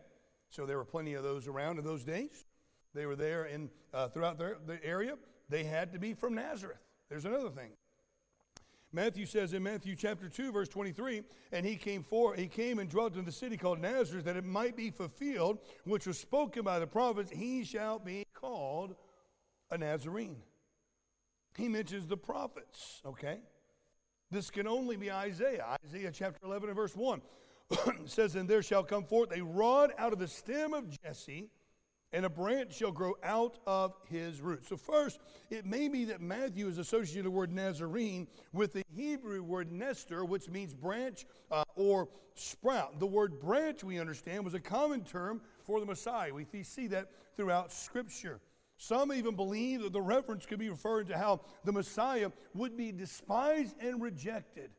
So 0.49 0.67
there 0.67 0.76
were 0.76 0.85
plenty 0.85 1.14
of 1.14 1.23
those 1.23 1.47
around 1.47 1.79
in 1.79 1.85
those 1.85 2.05
days. 2.05 2.47
They 2.95 3.07
were 3.07 3.17
there 3.17 3.45
in, 3.45 3.71
uh, 3.95 4.09
throughout 4.09 4.38
their, 4.38 4.57
the 4.67 4.85
area. 4.85 5.17
They 5.49 5.64
had 5.64 5.93
to 5.93 5.99
be 5.99 6.14
from 6.14 6.35
Nazareth. 6.35 6.81
There's 7.09 7.25
another 7.25 7.50
thing. 7.50 7.71
Matthew 8.93 9.25
says 9.25 9.52
in 9.52 9.62
Matthew 9.62 9.95
chapter 9.95 10.29
2, 10.29 10.50
verse 10.50 10.69
23, 10.69 11.23
and 11.52 11.64
he 11.64 11.76
came 11.76 12.02
for 12.02 12.35
he 12.35 12.49
came 12.49 12.81
and 12.81 12.90
dwelt 12.90 13.14
in 13.14 13.25
the 13.25 13.31
city 13.31 13.57
called 13.57 13.81
Nazareth, 13.81 14.25
that 14.25 14.37
it 14.37 14.45
might 14.45 14.76
be 14.76 14.90
fulfilled, 14.90 15.59
which 15.85 16.09
was 16.09 16.19
spoken 16.19 16.64
by 16.64 16.81
the 16.81 16.88
prophets, 16.88 17.31
he 17.31 17.62
shall 17.62 18.00
be 18.00 18.25
called 18.35 18.97
a 19.71 19.79
Nazarene. 19.79 20.38
He 21.57 21.69
mentions 21.69 22.09
the 22.09 22.17
prophets, 22.17 23.00
okay? 23.07 23.38
This 24.31 24.50
can 24.50 24.67
only 24.67 24.97
be 24.97 25.11
Isaiah. 25.11 25.76
Isaiah 25.85 26.11
chapter 26.12 26.40
11 26.45 26.71
and 26.71 26.76
verse 26.76 26.97
1. 26.97 27.21
says, 28.07 28.35
And 28.35 28.49
there 28.49 28.62
shall 28.62 28.83
come 28.83 29.05
forth 29.05 29.37
a 29.37 29.43
rod 29.43 29.93
out 29.99 30.12
of 30.12 30.19
the 30.19 30.29
stem 30.29 30.75
of 30.75 30.87
Jesse, 31.03 31.49
and 32.12 32.25
a 32.25 32.31
branch 32.31 32.75
shall 32.75 32.91
grow 32.91 33.15
out 33.23 33.59
of 33.67 33.95
his 34.09 34.41
root. 34.41 34.67
So, 34.67 34.77
first, 34.77 35.21
it 35.49 35.65
may 35.65 35.89
be 35.89 36.05
that 36.07 36.21
Matthew 36.21 36.67
is 36.67 36.79
associated 36.79 37.27
the 37.27 37.31
word 37.31 37.53
Nazarene 37.53 38.27
with 38.53 38.73
the 38.73 38.83
Hebrew 38.95 39.43
word 39.43 39.71
Netzer, 39.71 40.27
which 40.27 40.49
means 40.49 40.75
branch 40.75 41.25
uh, 41.53 41.62
or 41.77 42.09
sprout. 42.35 42.99
The 42.99 43.07
word 43.07 43.39
branch, 43.41 43.85
we 43.85 44.00
understand, 44.00 44.45
was 44.45 44.55
a 44.55 44.61
common 44.61 45.05
term 45.05 45.41
for 45.62 45.79
the 45.79 45.87
Messiah. 45.87 46.33
We 46.35 46.47
see 46.65 46.89
that 46.89 47.09
throughout 47.37 47.73
Scripture. 47.73 48.41
Some 48.77 49.12
even 49.12 49.37
believe 49.37 49.83
that 49.83 49.93
the 49.93 50.00
reference 50.00 50.47
could 50.47 50.59
be 50.59 50.71
referring 50.71 51.07
to 51.09 51.19
how 51.19 51.43
the 51.65 51.73
Messiah 51.73 52.31
would 52.55 52.79
be 52.79 52.93
despised 52.93 53.77
and 53.79 54.00
rejected. 54.00 54.71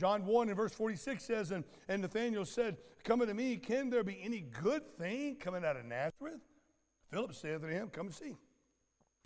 John 0.00 0.24
1 0.24 0.48
and 0.48 0.56
verse 0.56 0.72
46 0.72 1.22
says, 1.22 1.50
And, 1.50 1.62
and 1.86 2.00
Nathanael 2.00 2.46
said, 2.46 2.78
Come 3.04 3.20
unto 3.20 3.34
me, 3.34 3.58
can 3.58 3.90
there 3.90 4.02
be 4.02 4.18
any 4.22 4.40
good 4.40 4.96
thing 4.96 5.36
coming 5.36 5.62
out 5.62 5.76
of 5.76 5.84
Nazareth? 5.84 6.40
Philip 7.10 7.34
saith 7.34 7.60
to 7.60 7.66
him, 7.66 7.90
Come 7.90 8.06
and 8.06 8.14
see. 8.14 8.34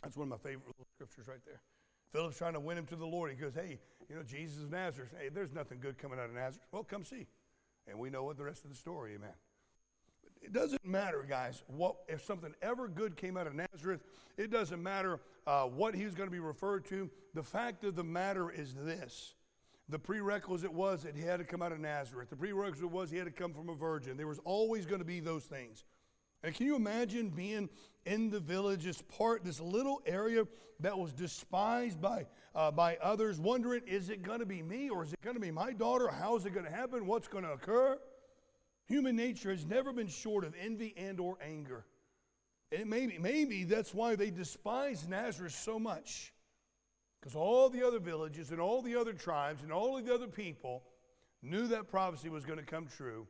That's 0.03 0.17
one 0.17 0.25
of 0.25 0.31
my 0.31 0.37
favorite 0.51 0.67
little 0.67 0.87
scriptures 0.93 1.29
right 1.29 1.39
there. 1.47 1.61
Philip's 2.13 2.37
trying 2.37 2.55
to 2.55 2.61
win 2.61 2.77
him 2.77 2.87
to 2.87 2.97
the 2.97 3.07
Lord. 3.07 3.31
He 3.31 3.37
goes, 3.37 3.55
Hey, 3.55 3.79
you 4.11 4.17
know, 4.17 4.25
Jesus 4.25 4.65
of 4.65 4.73
Nazareth. 4.73 5.15
Hey, 5.17 5.29
there's 5.29 5.53
nothing 5.53 5.79
good 5.79 5.97
coming 5.97 6.19
out 6.19 6.25
of 6.25 6.35
Nazareth. 6.35 6.67
Well, 6.73 6.83
come 6.83 7.05
see. 7.05 7.29
And 7.87 7.97
we 7.97 8.11
know 8.11 8.25
what 8.25 8.37
the 8.37 8.43
rest 8.43 8.65
of 8.65 8.71
the 8.71 8.77
story, 8.77 9.15
amen. 9.15 9.31
It 10.43 10.53
doesn't 10.53 10.85
matter, 10.85 11.25
guys, 11.27 11.63
what 11.69 11.99
if 12.09 12.25
something 12.25 12.53
ever 12.63 12.89
good 12.89 13.17
came 13.17 13.37
out 13.37 13.47
of 13.47 13.55
Nazareth. 13.55 14.01
It 14.37 14.51
doesn't 14.51 14.83
matter 14.83 15.21
uh, 15.47 15.67
what 15.67 15.95
he's 15.95 16.17
going 16.17 16.27
to 16.27 16.33
be 16.33 16.41
referred 16.41 16.85
to. 16.87 17.09
The 17.33 17.45
fact 17.45 17.85
of 17.85 17.95
the 17.95 18.03
matter 18.03 18.51
is 18.51 18.75
this: 18.75 19.35
the 19.89 19.99
prerequisite 19.99 20.73
was 20.73 21.03
that 21.03 21.15
he 21.17 21.23
had 21.23 21.39
to 21.39 21.45
come 21.45 21.61
out 21.63 21.73
of 21.73 21.81
Nazareth. 21.81 22.31
The 22.31 22.37
prerequisite 22.37 22.91
was 22.91 23.11
he 23.11 23.19
had 23.19 23.27
to 23.27 23.33
come 23.33 23.53
from 23.53 23.69
a 23.69 23.75
virgin. 23.75 24.17
There 24.17 24.27
was 24.27 24.41
always 24.45 24.87
going 24.87 25.01
to 25.01 25.05
be 25.05 25.21
those 25.21 25.45
things. 25.45 25.85
And 26.43 26.55
can 26.55 26.67
you 26.67 26.77
imagine 26.77 27.31
being 27.31 27.69
in 28.05 28.31
the 28.31 28.41
village, 28.41 28.85
this 28.85 29.01
part, 29.03 29.45
this 29.45 29.61
little 29.61 30.03
area 30.07 30.45
that 30.81 30.99
was 30.99 31.13
despised 31.13 32.01
by, 32.01 32.27
uh, 32.55 32.71
by 32.71 32.97
others, 33.03 33.41
wondering, 33.41 33.83
is 33.87 34.11
it 34.11 34.23
going 34.23 34.41
to 34.41 34.47
be 34.47 34.63
me 34.63 34.91
or 34.91 35.05
is 35.05 35.13
it 35.13 35.21
going 35.23 35.37
to 35.37 35.41
be 35.41 35.51
my 35.51 35.73
daughter? 35.73 36.09
How 36.09 36.37
is 36.37 36.45
it 36.45 36.53
going 36.53 36.67
to 36.67 36.73
happen? 36.73 37.07
What's 37.07 37.29
going 37.29 37.45
to 37.45 37.53
occur? 37.53 37.99
Human 38.87 39.17
nature 39.17 39.51
has 39.51 39.65
never 39.65 39.93
been 39.93 40.09
short 40.09 40.45
of 40.45 40.55
envy 40.61 40.93
and 40.99 41.19
or 41.19 41.39
anger. 41.43 41.87
And 42.71 42.91
maybe, 42.91 43.17
maybe 43.19 43.65
that's 43.65 43.95
why 43.95 44.15
they 44.15 44.31
despise 44.31 45.09
Nazareth 45.09 45.55
so 45.55 45.79
much. 45.79 46.34
Because 47.25 47.37
all 47.37 47.71
the 47.71 47.83
other 47.83 47.99
villages 47.99 48.51
and 48.51 48.61
all 48.61 48.83
the 48.83 48.95
other 48.95 49.15
tribes 49.15 49.63
and 49.63 49.73
all 49.73 49.97
of 49.97 50.05
the 50.05 50.13
other 50.13 50.27
people 50.27 50.83
knew 51.41 51.67
that 51.69 51.89
prophecy 51.89 52.29
was 52.29 52.45
going 52.45 52.59
to 52.59 52.65
come 52.67 52.87
true 52.87 53.27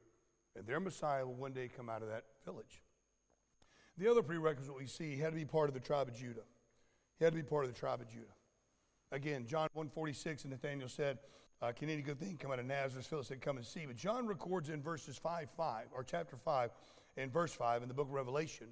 and 0.56 0.66
their 0.66 0.80
Messiah 0.80 1.24
will 1.24 1.34
one 1.34 1.52
day 1.52 1.68
come 1.68 1.88
out 1.88 2.02
of 2.02 2.08
that 2.08 2.24
village. 2.44 2.82
The 3.96 4.10
other 4.10 4.20
prerequisite 4.20 4.76
we 4.76 4.88
see, 4.88 5.14
he 5.14 5.20
had 5.20 5.30
to 5.30 5.36
be 5.36 5.44
part 5.44 5.68
of 5.68 5.74
the 5.74 5.80
tribe 5.80 6.08
of 6.08 6.16
Judah. 6.16 6.42
He 7.20 7.24
had 7.24 7.34
to 7.34 7.36
be 7.36 7.44
part 7.44 7.66
of 7.66 7.72
the 7.72 7.78
tribe 7.78 8.00
of 8.00 8.08
Judah. 8.08 8.34
Again, 9.12 9.46
John 9.46 9.68
146, 9.74 10.42
and 10.42 10.50
Nathanael 10.50 10.88
said, 10.88 11.18
uh, 11.62 11.70
Can 11.70 11.88
any 11.88 12.02
good 12.02 12.18
thing 12.18 12.36
come 12.36 12.50
out 12.50 12.58
of 12.58 12.66
Nazareth? 12.66 13.06
Philip 13.06 13.26
said, 13.26 13.40
Come 13.40 13.58
and 13.58 13.64
see. 13.64 13.86
But 13.86 13.94
John 13.94 14.26
records 14.26 14.70
in 14.70 14.82
verses 14.82 15.16
5 15.18 15.50
5, 15.56 15.86
or 15.94 16.02
chapter 16.02 16.36
5, 16.36 16.70
and 17.16 17.32
verse 17.32 17.52
5 17.52 17.82
in 17.82 17.88
the 17.88 17.94
book 17.94 18.08
of 18.08 18.12
Revelation. 18.12 18.66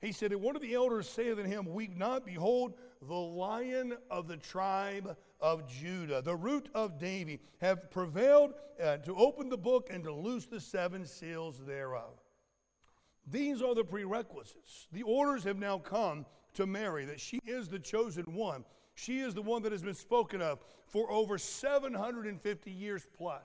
He 0.00 0.12
said, 0.12 0.32
And 0.32 0.42
one 0.42 0.54
of 0.54 0.62
the 0.62 0.74
elders 0.74 1.08
saith 1.08 1.38
unto 1.38 1.50
him, 1.50 1.66
Weep 1.66 1.96
not, 1.96 2.24
behold, 2.24 2.74
the 3.02 3.14
lion 3.14 3.94
of 4.10 4.28
the 4.28 4.36
tribe 4.36 5.16
of 5.40 5.68
Judah, 5.68 6.22
the 6.22 6.36
root 6.36 6.68
of 6.74 6.98
David, 6.98 7.40
have 7.60 7.90
prevailed 7.90 8.54
uh, 8.82 8.98
to 8.98 9.16
open 9.16 9.48
the 9.48 9.58
book 9.58 9.88
and 9.90 10.04
to 10.04 10.12
loose 10.12 10.46
the 10.46 10.60
seven 10.60 11.04
seals 11.06 11.60
thereof. 11.66 12.14
These 13.26 13.60
are 13.60 13.74
the 13.74 13.84
prerequisites. 13.84 14.86
The 14.92 15.02
orders 15.02 15.44
have 15.44 15.58
now 15.58 15.78
come 15.78 16.26
to 16.54 16.66
Mary 16.66 17.04
that 17.04 17.20
she 17.20 17.40
is 17.46 17.68
the 17.68 17.78
chosen 17.78 18.24
one. 18.34 18.64
She 18.94 19.20
is 19.20 19.34
the 19.34 19.42
one 19.42 19.62
that 19.62 19.72
has 19.72 19.82
been 19.82 19.94
spoken 19.94 20.40
of 20.40 20.60
for 20.86 21.10
over 21.10 21.38
750 21.38 22.70
years 22.70 23.06
plus. 23.16 23.44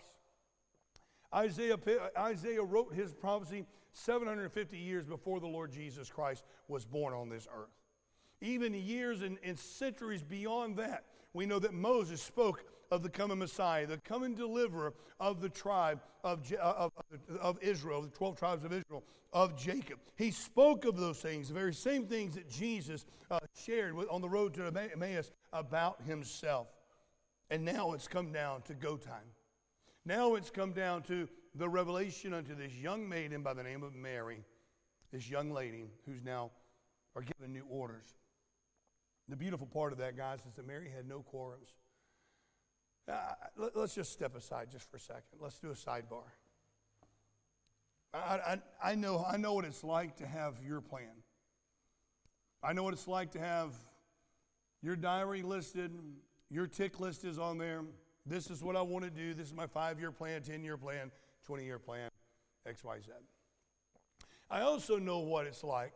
Isaiah, 1.34 1.78
Isaiah 2.18 2.64
wrote 2.64 2.94
his 2.94 3.14
prophecy 3.14 3.66
750 3.94 4.78
years 4.78 5.06
before 5.06 5.40
the 5.40 5.48
Lord 5.48 5.72
Jesus 5.72 6.10
Christ 6.10 6.44
was 6.68 6.86
born 6.86 7.14
on 7.14 7.30
this 7.30 7.48
earth. 7.56 7.70
Even 8.42 8.74
years 8.74 9.22
and, 9.22 9.38
and 9.44 9.58
centuries 9.58 10.24
beyond 10.24 10.78
that, 10.78 11.06
we 11.34 11.46
know 11.46 11.60
that 11.60 11.74
Moses 11.74 12.22
spoke 12.22 12.66
of 12.92 13.02
the 13.02 13.10
coming 13.10 13.40
Messiah, 13.40 13.88
the 13.88 13.98
coming 14.00 14.36
deliverer 14.36 14.94
of 15.20 15.42
the 15.42 15.50
tribe 15.50 16.02
of, 16.24 16.52
of, 16.54 16.92
of 17.40 17.58
Israel, 17.62 18.02
the 18.02 18.10
12 18.10 18.36
tribes 18.36 18.64
of 18.66 18.74
Israel, 18.74 19.04
of 19.32 19.58
Jacob. 19.58 20.00
He 20.16 20.30
spoke 20.30 20.86
of 20.86 20.98
those 20.98 21.18
things, 21.18 21.48
the 21.48 21.54
very 21.54 21.74
same 21.74 22.06
things 22.06 22.36
that 22.36 22.50
Jesus 22.50 23.06
uh, 23.32 23.40
shared 23.56 23.94
with, 23.94 24.08
on 24.10 24.22
the 24.22 24.30
road 24.30 24.54
to 24.56 24.92
Emmaus 24.94 25.32
about 25.52 26.02
himself. 26.04 26.68
And 27.50 27.66
now 27.66 27.94
it's 27.94 28.08
come 28.08 28.32
down 28.32 28.62
to 28.64 28.74
go 28.74 28.98
time. 28.98 29.32
Now 30.06 30.36
it's 30.36 30.50
come 30.50 30.72
down 30.72 31.02
to 31.04 31.28
the 31.56 31.70
revelation 31.70 32.34
unto 32.34 32.56
this 32.56 32.74
young 32.74 33.08
maiden 33.08 33.44
by 33.44 33.54
the 33.54 33.64
name 33.64 33.84
of 33.84 33.96
Mary, 33.96 34.44
this 35.12 35.30
young 35.30 35.52
lady 35.52 35.86
who's 36.06 36.24
now 36.24 36.52
are 37.16 37.22
given 37.22 37.54
new 37.54 37.66
orders. 37.70 38.16
The 39.30 39.36
beautiful 39.36 39.68
part 39.68 39.94
of 39.94 40.00
that, 40.00 40.18
guys, 40.18 40.40
is 40.48 40.56
that 40.56 40.68
Mary 40.68 40.90
had 40.94 41.08
no 41.08 41.24
quorums. 41.34 41.72
Uh, 43.08 43.14
let, 43.58 43.76
us 43.76 43.96
just 43.96 44.12
step 44.12 44.36
aside 44.36 44.70
just 44.72 44.90
for 44.90 44.98
a 44.98 45.00
second. 45.00 45.24
Let's 45.40 45.60
do 45.60 45.70
a 45.70 45.74
sidebar. 45.74 46.24
I, 48.14 48.18
I, 48.18 48.58
I, 48.92 48.96
know, 48.96 49.26
I 49.28 49.38
know 49.38 49.54
what 49.54 49.66
it's 49.66 49.84
like 49.84 50.18
to 50.18 50.26
have 50.26 50.56
your 50.66 50.82
plan. 50.82 51.24
I 52.62 52.74
know 52.74 52.84
what 52.84 52.94
it's 52.94 53.08
like 53.08 53.32
to 53.32 53.40
have 53.40 53.74
your 54.82 54.96
diary 54.96 55.42
listed, 55.42 55.92
your 56.50 56.68
tick 56.68 57.00
list 57.00 57.26
is 57.26 57.38
on 57.38 57.58
there. 57.58 57.82
This 58.26 58.50
is 58.50 58.64
what 58.64 58.76
I 58.76 58.82
want 58.82 59.04
to 59.04 59.12
do. 59.12 59.34
This 59.34 59.48
is 59.48 59.54
my 59.54 59.68
five 59.68 60.00
year 60.00 60.12
plan, 60.12 60.42
10 60.42 60.64
year 60.64 60.78
plan, 60.78 61.12
20 61.46 61.66
year 61.66 61.80
plan, 61.80 62.10
XYZ. 62.68 63.10
I 64.50 64.62
also 64.62 64.98
know 64.98 65.20
what 65.20 65.46
it's 65.48 65.64
like 65.64 65.94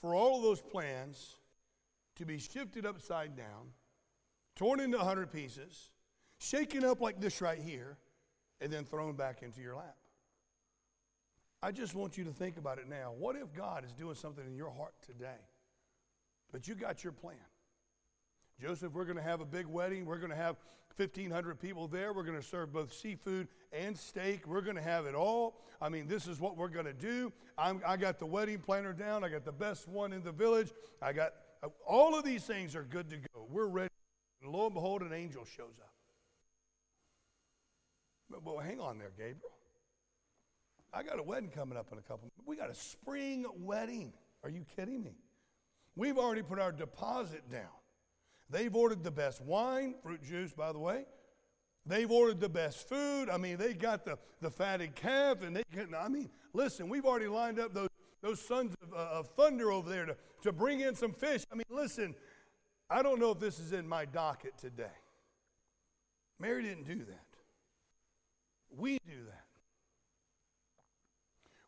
for 0.00 0.14
all 0.14 0.36
of 0.36 0.42
those 0.42 0.60
plans 0.60 1.36
to 2.16 2.24
be 2.24 2.38
shifted 2.38 2.86
upside 2.86 3.36
down 3.36 3.72
torn 4.56 4.80
into 4.80 4.98
100 4.98 5.32
pieces, 5.32 5.90
shaken 6.38 6.84
up 6.84 7.00
like 7.00 7.18
this 7.20 7.40
right 7.40 7.58
here, 7.58 7.96
and 8.60 8.70
then 8.70 8.84
thrown 8.84 9.14
back 9.14 9.42
into 9.42 9.60
your 9.60 9.74
lap. 9.74 9.96
I 11.62 11.72
just 11.72 11.94
want 11.94 12.18
you 12.18 12.24
to 12.24 12.30
think 12.30 12.56
about 12.56 12.78
it 12.78 12.88
now. 12.88 13.12
What 13.18 13.36
if 13.36 13.54
God 13.54 13.84
is 13.84 13.92
doing 13.92 14.14
something 14.14 14.44
in 14.46 14.54
your 14.54 14.70
heart 14.70 14.94
today, 15.04 15.40
but 16.52 16.68
you 16.68 16.74
got 16.74 17.02
your 17.02 17.12
plan? 17.12 17.36
Joseph, 18.60 18.92
we're 18.92 19.04
going 19.04 19.16
to 19.16 19.22
have 19.22 19.40
a 19.40 19.46
big 19.46 19.66
wedding. 19.66 20.04
We're 20.04 20.18
going 20.18 20.30
to 20.30 20.36
have 20.36 20.56
1,500 20.96 21.58
people 21.58 21.88
there. 21.88 22.12
We're 22.12 22.24
going 22.24 22.38
to 22.38 22.46
serve 22.46 22.72
both 22.72 22.92
seafood 22.92 23.48
and 23.72 23.96
steak. 23.96 24.46
We're 24.46 24.60
going 24.60 24.76
to 24.76 24.82
have 24.82 25.06
it 25.06 25.14
all. 25.14 25.56
I 25.80 25.88
mean, 25.88 26.06
this 26.06 26.26
is 26.26 26.38
what 26.40 26.58
we're 26.58 26.68
going 26.68 26.84
to 26.84 26.92
do. 26.92 27.32
I'm, 27.56 27.80
I 27.86 27.96
got 27.96 28.18
the 28.18 28.26
wedding 28.26 28.58
planner 28.58 28.92
down. 28.92 29.24
I 29.24 29.30
got 29.30 29.46
the 29.46 29.52
best 29.52 29.88
one 29.88 30.12
in 30.12 30.22
the 30.22 30.32
village. 30.32 30.72
I 31.00 31.14
got 31.14 31.32
uh, 31.62 31.68
all 31.86 32.18
of 32.18 32.24
these 32.24 32.44
things 32.44 32.76
are 32.76 32.82
good 32.82 33.08
to 33.10 33.16
go. 33.16 33.46
We're 33.50 33.66
ready. 33.66 33.90
And 34.42 34.52
lo 34.52 34.66
and 34.66 34.74
behold, 34.74 35.00
an 35.02 35.12
angel 35.12 35.44
shows 35.44 35.74
up. 35.80 35.94
Well, 38.44 38.58
hang 38.58 38.78
on 38.78 38.98
there, 38.98 39.10
Gabriel. 39.16 39.40
I 40.92 41.02
got 41.02 41.18
a 41.18 41.22
wedding 41.22 41.50
coming 41.50 41.78
up 41.78 41.92
in 41.92 41.98
a 41.98 42.02
couple. 42.02 42.30
We 42.44 42.56
got 42.56 42.68
a 42.68 42.74
spring 42.74 43.46
wedding. 43.58 44.12
Are 44.42 44.50
you 44.50 44.66
kidding 44.76 45.02
me? 45.02 45.16
We've 45.96 46.18
already 46.18 46.42
put 46.42 46.58
our 46.58 46.72
deposit 46.72 47.50
down. 47.50 47.68
They've 48.50 48.74
ordered 48.74 49.04
the 49.04 49.10
best 49.10 49.40
wine, 49.40 49.94
fruit 50.02 50.22
juice, 50.22 50.52
by 50.52 50.72
the 50.72 50.78
way. 50.78 51.04
They've 51.86 52.10
ordered 52.10 52.40
the 52.40 52.48
best 52.48 52.88
food. 52.88 53.30
I 53.30 53.36
mean, 53.36 53.56
they 53.56 53.74
got 53.74 54.04
the, 54.04 54.18
the 54.40 54.50
fatted 54.50 54.94
calf, 54.94 55.42
and 55.42 55.56
they 55.56 55.62
can, 55.72 55.94
I 55.94 56.08
mean, 56.08 56.30
listen, 56.52 56.88
we've 56.88 57.06
already 57.06 57.28
lined 57.28 57.58
up 57.58 57.72
those, 57.72 57.88
those 58.22 58.40
sons 58.40 58.74
of, 58.82 58.92
uh, 58.92 59.18
of 59.18 59.28
thunder 59.36 59.70
over 59.70 59.88
there 59.88 60.04
to, 60.06 60.16
to 60.42 60.52
bring 60.52 60.80
in 60.80 60.94
some 60.94 61.12
fish. 61.12 61.44
I 61.50 61.54
mean, 61.54 61.64
listen, 61.70 62.14
I 62.90 63.02
don't 63.02 63.20
know 63.20 63.30
if 63.30 63.38
this 63.38 63.58
is 63.58 63.72
in 63.72 63.88
my 63.88 64.04
docket 64.04 64.58
today. 64.58 64.84
Mary 66.38 66.62
didn't 66.62 66.86
do 66.86 66.96
that. 66.96 67.24
We 68.76 68.98
do 69.06 69.24
that. 69.26 69.44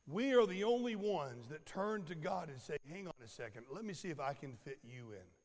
We 0.06 0.34
are 0.34 0.46
the 0.46 0.64
only 0.64 0.96
ones 0.96 1.48
that 1.48 1.64
turn 1.64 2.04
to 2.04 2.14
God 2.14 2.48
and 2.48 2.60
say, 2.60 2.76
hang 2.90 3.06
on 3.06 3.14
a 3.24 3.28
second, 3.28 3.66
let 3.70 3.84
me 3.84 3.94
see 3.94 4.08
if 4.08 4.18
I 4.18 4.34
can 4.34 4.56
fit 4.64 4.78
you 4.82 5.12
in. 5.12 5.41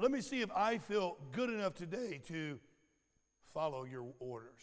Let 0.00 0.12
me 0.12 0.22
see 0.22 0.40
if 0.40 0.50
I 0.56 0.78
feel 0.78 1.18
good 1.32 1.50
enough 1.50 1.74
today 1.74 2.22
to 2.28 2.58
follow 3.52 3.84
your 3.84 4.06
orders. 4.18 4.62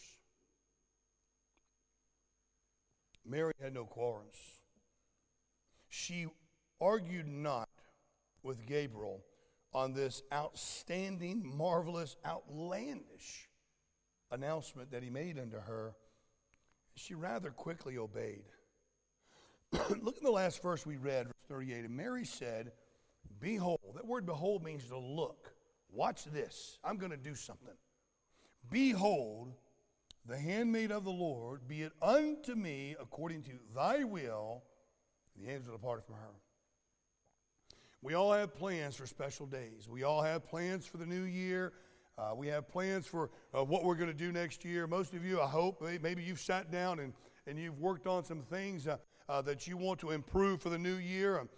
Mary 3.24 3.52
had 3.62 3.72
no 3.72 3.84
quarrels. 3.84 4.34
She 5.88 6.26
argued 6.80 7.28
not 7.28 7.68
with 8.42 8.66
Gabriel 8.66 9.22
on 9.72 9.94
this 9.94 10.24
outstanding, 10.32 11.48
marvelous, 11.56 12.16
outlandish 12.26 13.48
announcement 14.32 14.90
that 14.90 15.04
he 15.04 15.10
made 15.10 15.38
unto 15.38 15.60
her. 15.60 15.94
She 16.96 17.14
rather 17.14 17.50
quickly 17.50 17.96
obeyed. 17.96 18.46
Look 19.72 20.16
at 20.16 20.22
the 20.22 20.32
last 20.32 20.60
verse 20.64 20.84
we 20.84 20.96
read, 20.96 21.28
verse 21.28 21.36
38. 21.48 21.84
And 21.84 21.96
Mary 21.96 22.24
said, 22.24 22.72
Behold, 23.40 23.80
that 23.94 24.06
word 24.06 24.26
behold 24.26 24.64
means 24.64 24.84
to 24.86 24.98
look. 24.98 25.52
Watch 25.92 26.24
this. 26.24 26.78
I'm 26.84 26.96
going 26.96 27.10
to 27.10 27.16
do 27.16 27.34
something. 27.34 27.74
Behold, 28.70 29.54
the 30.26 30.36
handmaid 30.36 30.92
of 30.92 31.04
the 31.04 31.10
Lord, 31.10 31.66
be 31.66 31.82
it 31.82 31.92
unto 32.02 32.54
me 32.54 32.96
according 33.00 33.42
to 33.44 33.52
thy 33.74 34.04
will. 34.04 34.62
The 35.36 35.50
angel 35.50 35.72
departed 35.72 36.04
from 36.04 36.16
her. 36.16 36.34
We 38.02 38.14
all 38.14 38.32
have 38.32 38.54
plans 38.54 38.94
for 38.96 39.06
special 39.06 39.46
days. 39.46 39.88
We 39.88 40.02
all 40.02 40.22
have 40.22 40.46
plans 40.46 40.86
for 40.86 40.98
the 40.98 41.06
new 41.06 41.22
year. 41.22 41.72
Uh, 42.16 42.34
we 42.34 42.48
have 42.48 42.68
plans 42.68 43.06
for 43.06 43.30
uh, 43.56 43.64
what 43.64 43.84
we're 43.84 43.94
going 43.94 44.10
to 44.10 44.14
do 44.14 44.32
next 44.32 44.64
year. 44.64 44.86
Most 44.86 45.14
of 45.14 45.24
you, 45.24 45.40
I 45.40 45.46
hope, 45.46 45.82
maybe 46.02 46.22
you've 46.22 46.40
sat 46.40 46.70
down 46.70 46.98
and, 46.98 47.12
and 47.46 47.58
you've 47.58 47.78
worked 47.80 48.06
on 48.06 48.24
some 48.24 48.42
things 48.42 48.86
uh, 48.86 48.96
uh 49.28 49.42
that 49.42 49.66
you 49.66 49.76
want 49.76 50.00
to 50.00 50.10
improve 50.10 50.60
for 50.60 50.68
the 50.68 50.78
new 50.78 50.96
year. 50.96 51.38
Um, 51.38 51.48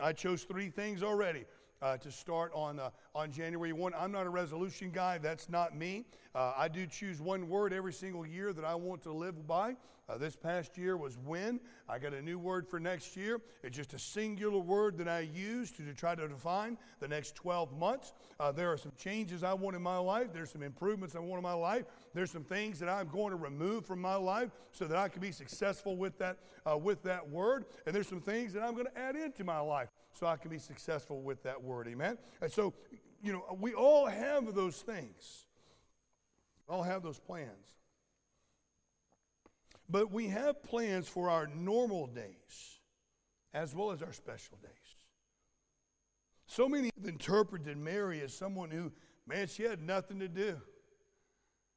I 0.00 0.12
chose 0.12 0.44
three 0.44 0.70
things 0.70 1.02
already 1.02 1.44
uh, 1.82 1.96
to 1.98 2.10
start 2.10 2.52
on, 2.54 2.78
uh, 2.78 2.90
on 3.14 3.30
January 3.30 3.72
1. 3.72 3.92
I'm 3.98 4.12
not 4.12 4.26
a 4.26 4.30
resolution 4.30 4.90
guy, 4.90 5.18
that's 5.18 5.48
not 5.48 5.76
me. 5.76 6.04
Uh, 6.34 6.52
I 6.56 6.68
do 6.68 6.86
choose 6.86 7.20
one 7.20 7.48
word 7.48 7.72
every 7.72 7.92
single 7.92 8.26
year 8.26 8.52
that 8.52 8.64
I 8.64 8.74
want 8.74 9.02
to 9.02 9.12
live 9.12 9.46
by. 9.46 9.76
Uh, 10.08 10.16
this 10.16 10.36
past 10.36 10.78
year 10.78 10.96
was 10.96 11.18
when. 11.18 11.58
I 11.88 11.98
got 11.98 12.12
a 12.12 12.22
new 12.22 12.38
word 12.38 12.68
for 12.68 12.78
next 12.78 13.16
year. 13.16 13.40
It's 13.64 13.76
just 13.76 13.92
a 13.92 13.98
singular 13.98 14.58
word 14.58 14.98
that 14.98 15.08
I 15.08 15.20
use 15.20 15.72
to, 15.72 15.82
to 15.82 15.92
try 15.94 16.14
to 16.14 16.28
define 16.28 16.78
the 17.00 17.08
next 17.08 17.34
12 17.34 17.76
months. 17.76 18.12
Uh, 18.38 18.52
there 18.52 18.70
are 18.70 18.76
some 18.76 18.92
changes 18.96 19.42
I 19.42 19.52
want 19.54 19.74
in 19.74 19.82
my 19.82 19.98
life, 19.98 20.28
there's 20.32 20.50
some 20.50 20.62
improvements 20.62 21.16
I 21.16 21.18
want 21.18 21.38
in 21.38 21.42
my 21.42 21.54
life, 21.54 21.86
there's 22.14 22.30
some 22.30 22.44
things 22.44 22.78
that 22.78 22.88
I'm 22.88 23.08
going 23.08 23.30
to 23.30 23.36
remove 23.36 23.84
from 23.84 24.00
my 24.00 24.14
life 24.14 24.50
so 24.70 24.84
that 24.86 24.96
I 24.96 25.08
can 25.08 25.20
be 25.20 25.32
successful 25.32 25.96
with 25.96 26.16
that, 26.18 26.38
uh, 26.70 26.76
with 26.76 27.02
that 27.02 27.28
word. 27.28 27.64
And 27.84 27.94
there's 27.94 28.08
some 28.08 28.20
things 28.20 28.52
that 28.52 28.62
I'm 28.62 28.74
going 28.74 28.86
to 28.86 28.98
add 28.98 29.16
into 29.16 29.42
my 29.42 29.58
life 29.58 29.88
so 30.18 30.26
I 30.26 30.36
can 30.36 30.50
be 30.50 30.58
successful 30.58 31.20
with 31.20 31.42
that 31.42 31.62
word. 31.62 31.88
Amen? 31.88 32.16
And 32.40 32.50
so, 32.50 32.72
you 33.22 33.32
know, 33.32 33.44
we 33.58 33.74
all 33.74 34.06
have 34.06 34.54
those 34.54 34.76
things, 34.76 35.46
we 36.66 36.74
all 36.74 36.82
have 36.82 37.02
those 37.02 37.18
plans. 37.18 37.50
But 39.88 40.10
we 40.10 40.28
have 40.28 40.64
plans 40.64 41.06
for 41.06 41.30
our 41.30 41.46
normal 41.46 42.08
days 42.08 42.80
as 43.54 43.72
well 43.72 43.92
as 43.92 44.02
our 44.02 44.12
special 44.12 44.58
days. 44.60 44.72
So 46.46 46.68
many 46.68 46.90
have 46.98 47.08
interpreted 47.08 47.76
Mary 47.76 48.20
as 48.20 48.34
someone 48.34 48.70
who, 48.70 48.90
man, 49.28 49.46
she 49.46 49.62
had 49.62 49.80
nothing 49.80 50.18
to 50.18 50.28
do. 50.28 50.56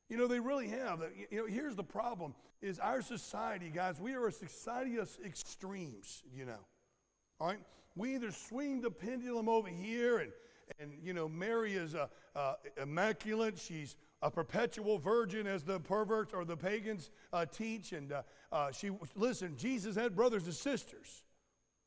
You 0.09 0.17
know, 0.17 0.25
they 0.25 0.39
really 0.39 0.69
have. 0.69 1.03
You 1.29 1.37
know, 1.41 1.45
here's 1.45 1.75
the 1.75 1.83
problem 1.83 2.33
is 2.61 2.79
our 2.79 3.01
society, 3.01 3.69
guys, 3.69 3.99
we 3.99 4.15
are 4.15 4.27
a 4.27 4.31
society 4.31 4.97
of 4.97 5.09
extremes, 5.23 6.23
you 6.35 6.45
know. 6.45 6.65
All 7.39 7.47
right? 7.47 7.59
We 7.99 8.15
either 8.15 8.31
swing 8.31 8.81
the 8.81 8.89
pendulum 8.89 9.49
over 9.49 9.67
here 9.67 10.19
and, 10.19 10.31
and 10.79 10.91
you 11.03 11.13
know, 11.13 11.27
Mary 11.27 11.73
is 11.73 11.93
a, 11.93 12.09
a 12.35 12.53
immaculate. 12.81 13.59
She's 13.59 13.95
a 14.21 14.29
perpetual 14.29 14.97
virgin, 14.97 15.47
as 15.47 15.63
the 15.63 15.79
perverts 15.79 16.33
or 16.33 16.45
the 16.45 16.57
pagans 16.57 17.09
uh, 17.33 17.45
teach. 17.45 17.91
And 17.93 18.11
uh, 18.11 18.21
uh, 18.51 18.71
she, 18.71 18.91
listen, 19.15 19.55
Jesus 19.57 19.95
had 19.95 20.15
brothers 20.15 20.45
and 20.45 20.53
sisters. 20.53 21.23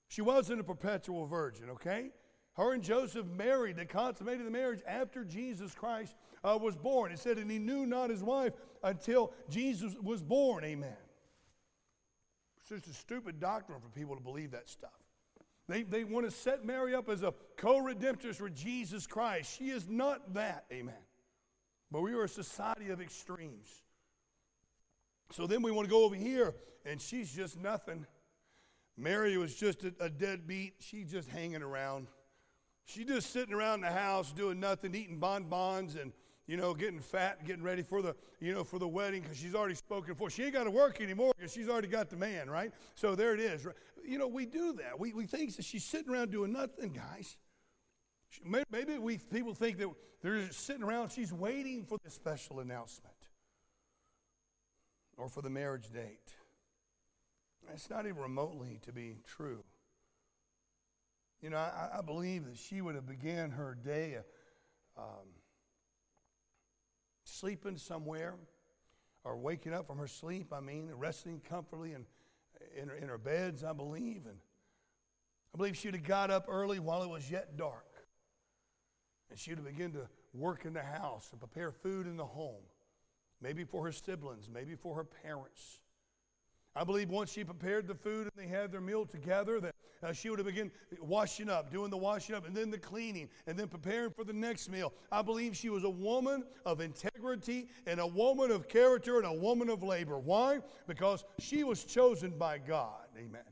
She 0.09 0.23
wasn't 0.23 0.61
a 0.61 0.65
perpetual 0.65 1.27
virgin, 1.27 1.71
okay? 1.71 2.11
Her 2.55 2.75
and 2.75 2.83
Joseph 2.83 3.27
married, 3.27 3.77
they 3.77 3.87
consummated 3.87 4.47
the 4.47 4.51
marriage 4.51 4.81
after 4.87 5.25
Jesus 5.25 5.75
Christ 5.75 6.15
uh, 6.45 6.59
was 6.61 6.77
born. 6.77 7.13
It 7.13 7.19
said, 7.19 7.39
and 7.39 7.51
he 7.51 7.59
knew 7.59 7.87
not 7.87 8.11
his 8.11 8.23
wife 8.23 8.53
until 8.83 9.33
Jesus 9.49 9.95
was 10.03 10.23
born. 10.23 10.65
Amen. 10.65 10.97
It's 12.59 12.69
just 12.69 12.87
a 12.89 12.93
stupid 12.93 13.41
doctrine 13.41 13.81
for 13.81 13.89
people 13.89 14.15
to 14.17 14.23
believe 14.23 14.51
that 14.51 14.69
stuff. 14.69 14.91
They, 15.73 15.85
they 15.85 16.05
want 16.05 16.27
to 16.27 16.31
set 16.31 16.67
Mary 16.67 16.95
up 16.95 17.09
as 17.09 17.23
a 17.23 17.33
co 17.57 17.77
redemptress 17.77 18.43
with 18.43 18.55
Jesus 18.55 19.07
Christ. 19.07 19.57
She 19.57 19.71
is 19.71 19.89
not 19.89 20.35
that, 20.35 20.67
amen. 20.71 20.93
But 21.91 22.03
we 22.03 22.13
are 22.13 22.25
a 22.25 22.29
society 22.29 22.91
of 22.91 23.01
extremes. 23.01 23.83
So 25.31 25.47
then 25.47 25.63
we 25.63 25.71
want 25.71 25.89
to 25.89 25.91
go 25.91 26.05
over 26.05 26.15
here, 26.15 26.55
and 26.85 27.01
she's 27.01 27.33
just 27.33 27.59
nothing. 27.59 28.05
Mary 28.99 29.39
was 29.39 29.55
just 29.55 29.85
a, 29.85 29.95
a 29.99 30.11
deadbeat. 30.11 30.75
She's 30.81 31.11
just 31.11 31.31
hanging 31.31 31.63
around. 31.63 32.09
She's 32.85 33.07
just 33.07 33.33
sitting 33.33 33.55
around 33.55 33.81
the 33.81 33.91
house 33.91 34.31
doing 34.31 34.61
nothing, 34.61 34.95
eating 34.95 35.21
bonbons 35.21 35.97
and 35.97 36.13
you 36.53 36.59
know, 36.59 36.75
getting 36.75 37.01
fat, 37.01 37.43
getting 37.47 37.63
ready 37.63 37.83
for 37.83 38.03
the, 38.03 38.15
you 38.39 38.53
know, 38.53 38.63
for 38.63 38.79
the 38.79 38.87
wedding 38.87 39.23
because 39.23 39.39
she's 39.39 39.55
already 39.55 39.75
spoken 39.75 40.15
for. 40.15 40.29
She 40.29 40.43
ain't 40.43 40.53
got 40.53 40.65
to 40.65 40.71
work 40.71 41.01
anymore 41.01 41.33
because 41.35 41.51
she's 41.51 41.67
already 41.67 41.89
got 41.89 42.11
the 42.11 42.17
man, 42.17 42.51
right? 42.51 42.71
So 42.95 43.15
there 43.15 43.33
it 43.33 43.41
is. 43.41 43.67
You 44.05 44.19
know, 44.19 44.29
we 44.29 44.45
do 44.45 44.75
that. 44.75 45.01
We, 45.01 45.15
we 45.15 45.25
think 45.25 45.57
that 45.57 45.65
she's 45.65 45.83
sitting 45.83 46.13
around 46.13 46.31
doing 46.31 46.53
nothing, 46.53 46.93
guys. 46.93 47.39
Maybe 48.71 48.99
we 48.99 49.17
people 49.17 49.55
think 49.55 49.79
that 49.79 49.89
they're 50.21 50.53
sitting 50.53 50.83
around, 50.83 51.11
she's 51.11 51.33
waiting 51.33 51.87
for 51.87 51.97
the 52.05 52.11
special 52.11 52.61
announcement 52.61 53.17
or 55.17 55.31
for 55.31 55.41
the 55.41 55.49
marriage 55.49 55.91
date. 55.91 56.35
It's 57.73 57.89
not 57.89 58.05
even 58.05 58.19
remotely 58.19 58.79
to 58.83 58.93
be 58.93 59.21
true. 59.27 59.65
You 61.41 61.49
know, 61.49 61.57
I, 61.57 61.93
I 61.97 62.03
believe 62.03 62.45
that 62.45 62.59
she 62.59 62.83
would 62.83 62.95
have 62.95 63.07
began 63.07 63.53
her 63.53 63.75
day 63.83 64.19
um, 64.99 65.29
sleeping 67.43 67.77
somewhere 67.77 68.37
or 69.25 69.37
waking 69.37 69.75
up 69.75 69.85
from 69.85 69.99
her 69.99 70.07
sleep, 70.07 70.53
I 70.53 70.61
mean, 70.61 70.89
resting 70.97 71.41
comfortably 71.41 71.93
in, 71.93 72.07
in, 72.81 72.89
her, 72.89 72.95
in 72.95 73.09
her 73.09 73.19
beds, 73.19 73.65
I 73.65 73.73
believe. 73.73 74.27
And 74.27 74.39
I 75.53 75.57
believe 75.57 75.77
she'd 75.77 75.95
have 75.95 76.05
got 76.05 76.31
up 76.31 76.47
early 76.49 76.79
while 76.79 77.03
it 77.03 77.11
was 77.11 77.29
yet 77.29 77.57
dark. 77.57 77.85
And 79.29 79.37
she'd 79.37 79.57
have 79.57 79.65
begun 79.65 79.91
to 79.95 80.07
work 80.33 80.67
in 80.67 80.73
the 80.73 80.85
house 80.85 81.31
and 81.33 81.41
prepare 81.41 81.73
food 81.73 82.07
in 82.07 82.17
the 82.17 82.25
home, 82.25 82.63
maybe 83.41 83.65
for 83.65 83.85
her 83.87 83.93
siblings, 83.93 84.49
maybe 84.49 84.77
for 84.77 84.95
her 84.95 85.05
parents. 85.05 85.81
I 86.75 86.85
believe 86.85 87.11
once 87.11 87.31
she 87.31 87.45
prepared 87.45 87.87
the 87.87 87.95
food 87.95 88.29
and 88.29 88.33
they 88.35 88.49
had 88.49 88.73
their 88.73 88.81
meal 88.81 89.05
together, 89.05 89.61
that 89.61 89.75
uh, 90.03 90.13
she 90.13 90.31
would 90.31 90.39
have 90.39 90.47
begun 90.47 90.71
washing 91.01 91.51
up, 91.51 91.71
doing 91.71 91.91
the 91.91 91.97
washing 91.97 92.35
up, 92.35 92.47
and 92.47 92.57
then 92.57 92.71
the 92.71 92.79
cleaning, 92.79 93.29
and 93.47 93.59
then 93.59 93.69
preparing 93.69 94.11
for 94.11 94.25
the 94.25 94.33
next 94.33 94.71
meal. 94.71 94.93
I 95.11 95.23
believe 95.23 95.55
she 95.55 95.69
was 95.69 95.85
a 95.85 95.91
woman 95.91 96.45
of 96.65 96.81
integrity 96.81 97.69
and 97.87 98.01
a 98.01 98.07
woman 98.07 98.51
of 98.51 98.69
character 98.69 99.19
and 99.19 99.27
a 99.27 99.33
woman 99.33 99.69
of 99.69 99.83
labor. 99.83 100.19
Why? 100.19 100.61
Because 100.87 101.25
she 101.39 101.63
was 101.63 101.85
chosen 101.85 102.31
by 102.39 102.59
God. 102.59 103.07
Amen. 103.19 103.43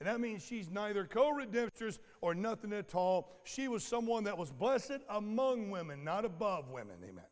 And 0.00 0.08
that 0.08 0.20
means 0.20 0.44
she's 0.44 0.70
neither 0.70 1.04
co 1.04 1.32
redemptress 1.32 1.98
or 2.20 2.34
nothing 2.34 2.72
at 2.72 2.94
all. 2.94 3.30
She 3.44 3.68
was 3.68 3.84
someone 3.84 4.24
that 4.24 4.36
was 4.36 4.50
blessed 4.50 4.98
among 5.08 5.70
women, 5.70 6.02
not 6.02 6.24
above 6.24 6.70
women. 6.70 6.96
Amen. 7.02 7.24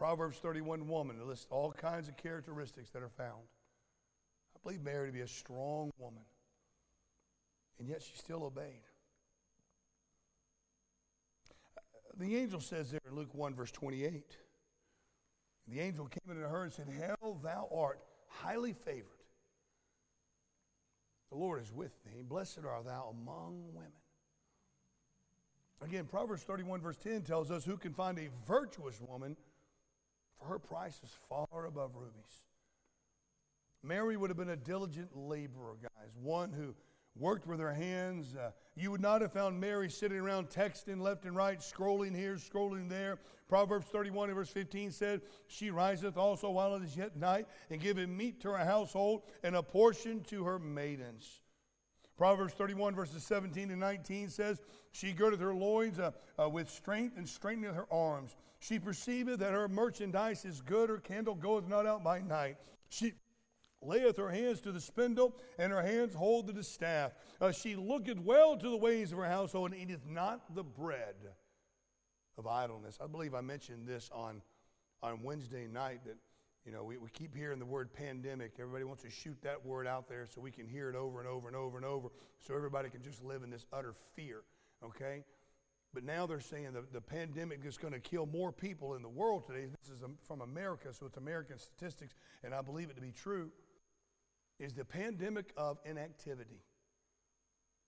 Proverbs 0.00 0.38
31 0.38 0.88
woman 0.88 1.18
to 1.18 1.26
list 1.26 1.48
all 1.50 1.72
kinds 1.72 2.08
of 2.08 2.16
characteristics 2.16 2.88
that 2.92 3.02
are 3.02 3.10
found. 3.10 3.42
I 4.56 4.58
believe 4.64 4.82
Mary 4.82 5.08
to 5.08 5.12
be 5.12 5.20
a 5.20 5.28
strong 5.28 5.90
woman, 5.98 6.22
and 7.78 7.86
yet 7.86 8.02
she 8.02 8.16
still 8.16 8.42
obeyed. 8.44 8.80
The 12.18 12.34
angel 12.34 12.60
says 12.60 12.90
there 12.90 13.00
in 13.06 13.14
Luke 13.14 13.34
1, 13.34 13.54
verse 13.54 13.70
28, 13.72 14.38
the 15.68 15.80
angel 15.80 16.06
came 16.06 16.34
into 16.34 16.48
her 16.48 16.62
and 16.62 16.72
said, 16.72 16.86
Hail, 16.88 17.38
thou 17.42 17.68
art 17.70 18.00
highly 18.26 18.72
favored. 18.72 19.04
The 21.30 21.36
Lord 21.36 21.60
is 21.60 21.70
with 21.70 21.92
thee. 22.04 22.22
Blessed 22.26 22.60
art 22.66 22.86
thou 22.86 23.12
among 23.12 23.64
women. 23.74 23.92
Again, 25.82 26.06
Proverbs 26.06 26.42
31, 26.42 26.80
verse 26.80 26.96
10 26.96 27.20
tells 27.20 27.50
us 27.50 27.66
who 27.66 27.76
can 27.76 27.92
find 27.92 28.18
a 28.18 28.30
virtuous 28.46 28.98
woman 28.98 29.36
for 30.40 30.48
her 30.48 30.58
price 30.58 31.00
is 31.04 31.10
far 31.28 31.66
above 31.66 31.90
rubies. 31.94 32.46
Mary 33.82 34.16
would 34.16 34.30
have 34.30 34.36
been 34.36 34.50
a 34.50 34.56
diligent 34.56 35.16
laborer, 35.16 35.76
guys, 35.82 36.10
one 36.20 36.52
who 36.52 36.74
worked 37.18 37.46
with 37.46 37.60
her 37.60 37.72
hands. 37.72 38.34
Uh, 38.34 38.50
you 38.76 38.90
would 38.90 39.00
not 39.00 39.20
have 39.20 39.32
found 39.32 39.60
Mary 39.60 39.90
sitting 39.90 40.18
around 40.18 40.48
texting 40.48 41.00
left 41.00 41.24
and 41.24 41.34
right, 41.34 41.60
scrolling 41.60 42.14
here, 42.14 42.36
scrolling 42.36 42.88
there. 42.88 43.18
Proverbs 43.48 43.86
31 43.86 44.28
and 44.28 44.36
verse 44.36 44.50
15 44.50 44.90
said, 44.92 45.22
She 45.46 45.70
riseth 45.70 46.16
also 46.16 46.50
while 46.50 46.76
it 46.76 46.82
is 46.82 46.96
yet 46.96 47.16
night, 47.16 47.46
and 47.70 47.80
giveth 47.80 48.08
meat 48.08 48.40
to 48.42 48.50
her 48.50 48.64
household, 48.64 49.22
and 49.42 49.56
a 49.56 49.62
portion 49.62 50.22
to 50.24 50.44
her 50.44 50.58
maidens. 50.58 51.40
Proverbs 52.16 52.52
31 52.52 52.94
verses 52.94 53.24
17 53.24 53.70
and 53.70 53.80
19 53.80 54.28
says, 54.28 54.60
She 54.92 55.12
girdeth 55.12 55.40
her 55.40 55.54
loins 55.54 55.98
uh, 55.98 56.10
uh, 56.38 56.48
with 56.48 56.70
strength, 56.70 57.16
and 57.16 57.28
strengtheneth 57.28 57.74
her 57.74 57.86
arms. 57.90 58.36
She 58.60 58.78
perceiveth 58.78 59.40
that 59.40 59.52
her 59.52 59.68
merchandise 59.68 60.44
is 60.44 60.60
good, 60.60 60.88
her 60.88 60.98
candle 60.98 61.34
goeth 61.34 61.66
not 61.66 61.86
out 61.86 62.04
by 62.04 62.20
night. 62.20 62.58
She 62.88 63.14
layeth 63.82 64.16
her 64.18 64.30
hands 64.30 64.60
to 64.60 64.72
the 64.72 64.80
spindle, 64.80 65.34
and 65.58 65.72
her 65.72 65.82
hands 65.82 66.14
hold 66.14 66.46
to 66.46 66.52
the 66.52 66.62
staff. 66.62 67.12
Uh, 67.40 67.50
she 67.50 67.74
looketh 67.74 68.18
well 68.18 68.56
to 68.56 68.70
the 68.70 68.76
ways 68.76 69.12
of 69.12 69.18
her 69.18 69.24
household, 69.24 69.72
and 69.72 69.80
eateth 69.80 70.06
not 70.06 70.54
the 70.54 70.62
bread 70.62 71.16
of 72.38 72.46
idleness. 72.46 72.98
I 73.02 73.06
believe 73.06 73.34
I 73.34 73.40
mentioned 73.40 73.88
this 73.88 74.10
on, 74.12 74.42
on 75.02 75.22
Wednesday 75.22 75.66
night 75.66 76.00
that 76.04 76.16
You 76.66 76.72
know, 76.72 76.84
we, 76.84 76.98
we 76.98 77.08
keep 77.08 77.34
hearing 77.34 77.58
the 77.58 77.64
word 77.64 77.90
pandemic. 77.90 78.52
Everybody 78.60 78.84
wants 78.84 79.02
to 79.04 79.10
shoot 79.10 79.38
that 79.42 79.64
word 79.64 79.86
out 79.86 80.08
there 80.08 80.26
so 80.26 80.42
we 80.42 80.50
can 80.50 80.68
hear 80.68 80.90
it 80.90 80.94
over 80.94 81.18
and 81.18 81.26
over 81.28 81.48
and 81.48 81.56
over 81.56 81.78
and 81.78 81.86
over 81.86 82.08
so 82.38 82.54
everybody 82.54 82.90
can 82.90 83.02
just 83.02 83.24
live 83.24 83.42
in 83.42 83.50
this 83.50 83.64
utter 83.72 83.94
fear, 84.14 84.42
okay? 84.84 85.24
But 85.92 86.04
now 86.04 86.26
they're 86.26 86.40
saying 86.40 86.72
the, 86.72 86.84
the 86.92 87.00
pandemic 87.00 87.60
is 87.64 87.76
going 87.76 87.92
to 87.92 88.00
kill 88.00 88.26
more 88.26 88.52
people 88.52 88.94
in 88.94 89.02
the 89.02 89.08
world 89.08 89.46
today. 89.46 89.66
This 89.66 89.96
is 89.96 90.02
um, 90.04 90.16
from 90.26 90.40
America, 90.40 90.88
so 90.92 91.06
it's 91.06 91.16
American 91.16 91.58
statistics, 91.58 92.14
and 92.44 92.54
I 92.54 92.62
believe 92.62 92.90
it 92.90 92.94
to 92.94 93.02
be 93.02 93.12
true. 93.12 93.50
Is 94.58 94.74
the 94.74 94.84
pandemic 94.84 95.52
of 95.56 95.78
inactivity, 95.84 96.60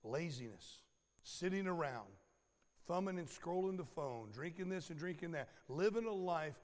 laziness, 0.02 0.80
sitting 1.22 1.66
around, 1.66 2.08
thumbing 2.88 3.18
and 3.18 3.28
scrolling 3.28 3.76
the 3.76 3.84
phone, 3.84 4.30
drinking 4.32 4.68
this 4.68 4.90
and 4.90 4.98
drinking 4.98 5.32
that, 5.32 5.48
living 5.68 6.06
a 6.06 6.12
life 6.12 6.56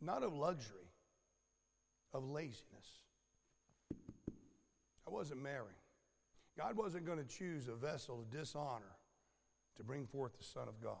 not 0.00 0.22
of 0.22 0.32
luxury, 0.32 0.88
of 2.14 2.24
laziness. 2.24 3.00
I 3.92 5.10
wasn't 5.10 5.42
married. 5.42 5.74
God 6.56 6.76
wasn't 6.76 7.06
going 7.06 7.18
to 7.18 7.24
choose 7.24 7.68
a 7.68 7.74
vessel 7.74 8.20
of 8.20 8.30
dishonor 8.30 8.97
to 9.78 9.84
bring 9.84 10.06
forth 10.06 10.36
the 10.36 10.44
Son 10.44 10.68
of 10.68 10.80
God. 10.82 10.96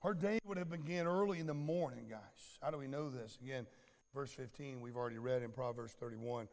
Her 0.00 0.14
day 0.14 0.38
would 0.44 0.58
have 0.58 0.70
begun 0.70 1.06
early 1.06 1.38
in 1.38 1.46
the 1.46 1.54
morning, 1.54 2.06
guys. 2.10 2.58
How 2.60 2.70
do 2.70 2.78
we 2.78 2.86
know 2.86 3.08
this? 3.08 3.38
Again, 3.42 3.66
verse 4.14 4.30
15, 4.32 4.80
we've 4.80 4.96
already 4.96 5.18
read 5.18 5.42
in 5.42 5.50
Proverbs 5.50 5.94
31 5.98 6.48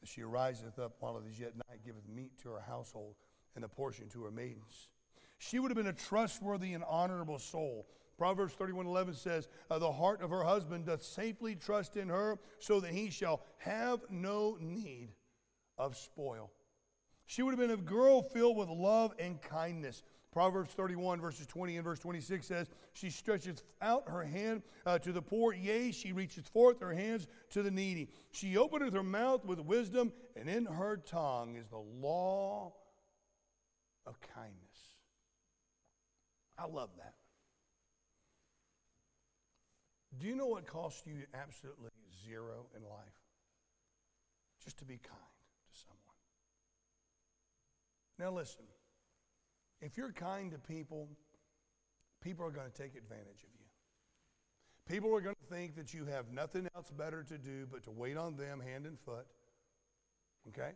that 0.00 0.08
she 0.08 0.22
ariseth 0.22 0.78
up 0.78 0.96
while 1.00 1.16
it 1.16 1.24
is 1.28 1.38
yet 1.38 1.56
night, 1.56 1.80
giveth 1.84 2.08
meat 2.08 2.32
to 2.42 2.50
her 2.50 2.60
household 2.60 3.14
and 3.54 3.64
a 3.64 3.68
portion 3.68 4.08
to 4.10 4.22
her 4.24 4.30
maidens. 4.30 4.90
She 5.38 5.58
would 5.58 5.70
have 5.70 5.76
been 5.76 5.86
a 5.86 5.92
trustworthy 5.92 6.74
and 6.74 6.84
honorable 6.84 7.38
soul. 7.38 7.88
Proverbs 8.18 8.54
31:11 8.54 9.14
says, 9.14 9.48
uh, 9.70 9.78
"The 9.78 9.92
heart 9.92 10.22
of 10.22 10.30
her 10.30 10.44
husband 10.44 10.86
doth 10.86 11.02
safely 11.02 11.56
trust 11.56 11.96
in 11.96 12.08
her, 12.08 12.38
so 12.60 12.78
that 12.80 12.92
he 12.92 13.10
shall 13.10 13.44
have 13.58 14.08
no 14.10 14.56
need 14.60 15.14
of 15.78 15.96
spoil." 15.96 16.52
She 17.26 17.42
would 17.42 17.52
have 17.52 17.58
been 17.58 17.70
a 17.70 17.82
girl 17.82 18.22
filled 18.22 18.56
with 18.56 18.68
love 18.68 19.14
and 19.18 19.40
kindness. 19.40 20.02
Proverbs 20.32 20.72
31, 20.72 21.20
verses 21.20 21.46
20 21.46 21.76
and 21.76 21.84
verse 21.84 21.98
26 21.98 22.46
says, 22.46 22.70
She 22.94 23.10
stretcheth 23.10 23.62
out 23.82 24.08
her 24.08 24.24
hand 24.24 24.62
uh, 24.86 24.98
to 25.00 25.12
the 25.12 25.20
poor, 25.20 25.52
yea, 25.52 25.92
she 25.92 26.12
reacheth 26.12 26.48
forth 26.48 26.80
her 26.80 26.94
hands 26.94 27.26
to 27.50 27.62
the 27.62 27.70
needy. 27.70 28.08
She 28.30 28.56
openeth 28.56 28.94
her 28.94 29.02
mouth 29.02 29.44
with 29.44 29.60
wisdom, 29.60 30.10
and 30.34 30.48
in 30.48 30.64
her 30.64 30.96
tongue 30.96 31.56
is 31.56 31.68
the 31.68 31.76
law 31.78 32.72
of 34.06 34.18
kindness. 34.22 34.56
I 36.58 36.66
love 36.66 36.90
that. 36.96 37.14
Do 40.18 40.26
you 40.26 40.34
know 40.34 40.46
what 40.46 40.66
costs 40.66 41.02
you 41.06 41.24
absolutely 41.34 41.90
zero 42.26 42.66
in 42.74 42.82
life? 42.82 43.20
Just 44.64 44.78
to 44.78 44.86
be 44.86 44.96
kind 44.96 45.18
to 45.66 45.78
someone. 45.78 45.98
Now, 48.18 48.38
listen. 48.38 48.64
If 49.82 49.96
you're 49.96 50.12
kind 50.12 50.52
to 50.52 50.58
people, 50.58 51.08
people 52.22 52.46
are 52.46 52.50
going 52.50 52.70
to 52.70 52.82
take 52.82 52.94
advantage 52.96 53.42
of 53.42 53.50
you. 53.58 53.66
People 54.88 55.14
are 55.14 55.20
going 55.20 55.34
to 55.34 55.54
think 55.54 55.74
that 55.76 55.92
you 55.92 56.06
have 56.06 56.30
nothing 56.30 56.68
else 56.76 56.90
better 56.90 57.24
to 57.24 57.36
do 57.36 57.66
but 57.70 57.82
to 57.84 57.90
wait 57.90 58.16
on 58.16 58.36
them 58.36 58.60
hand 58.60 58.86
and 58.86 58.98
foot. 59.00 59.26
Okay? 60.48 60.70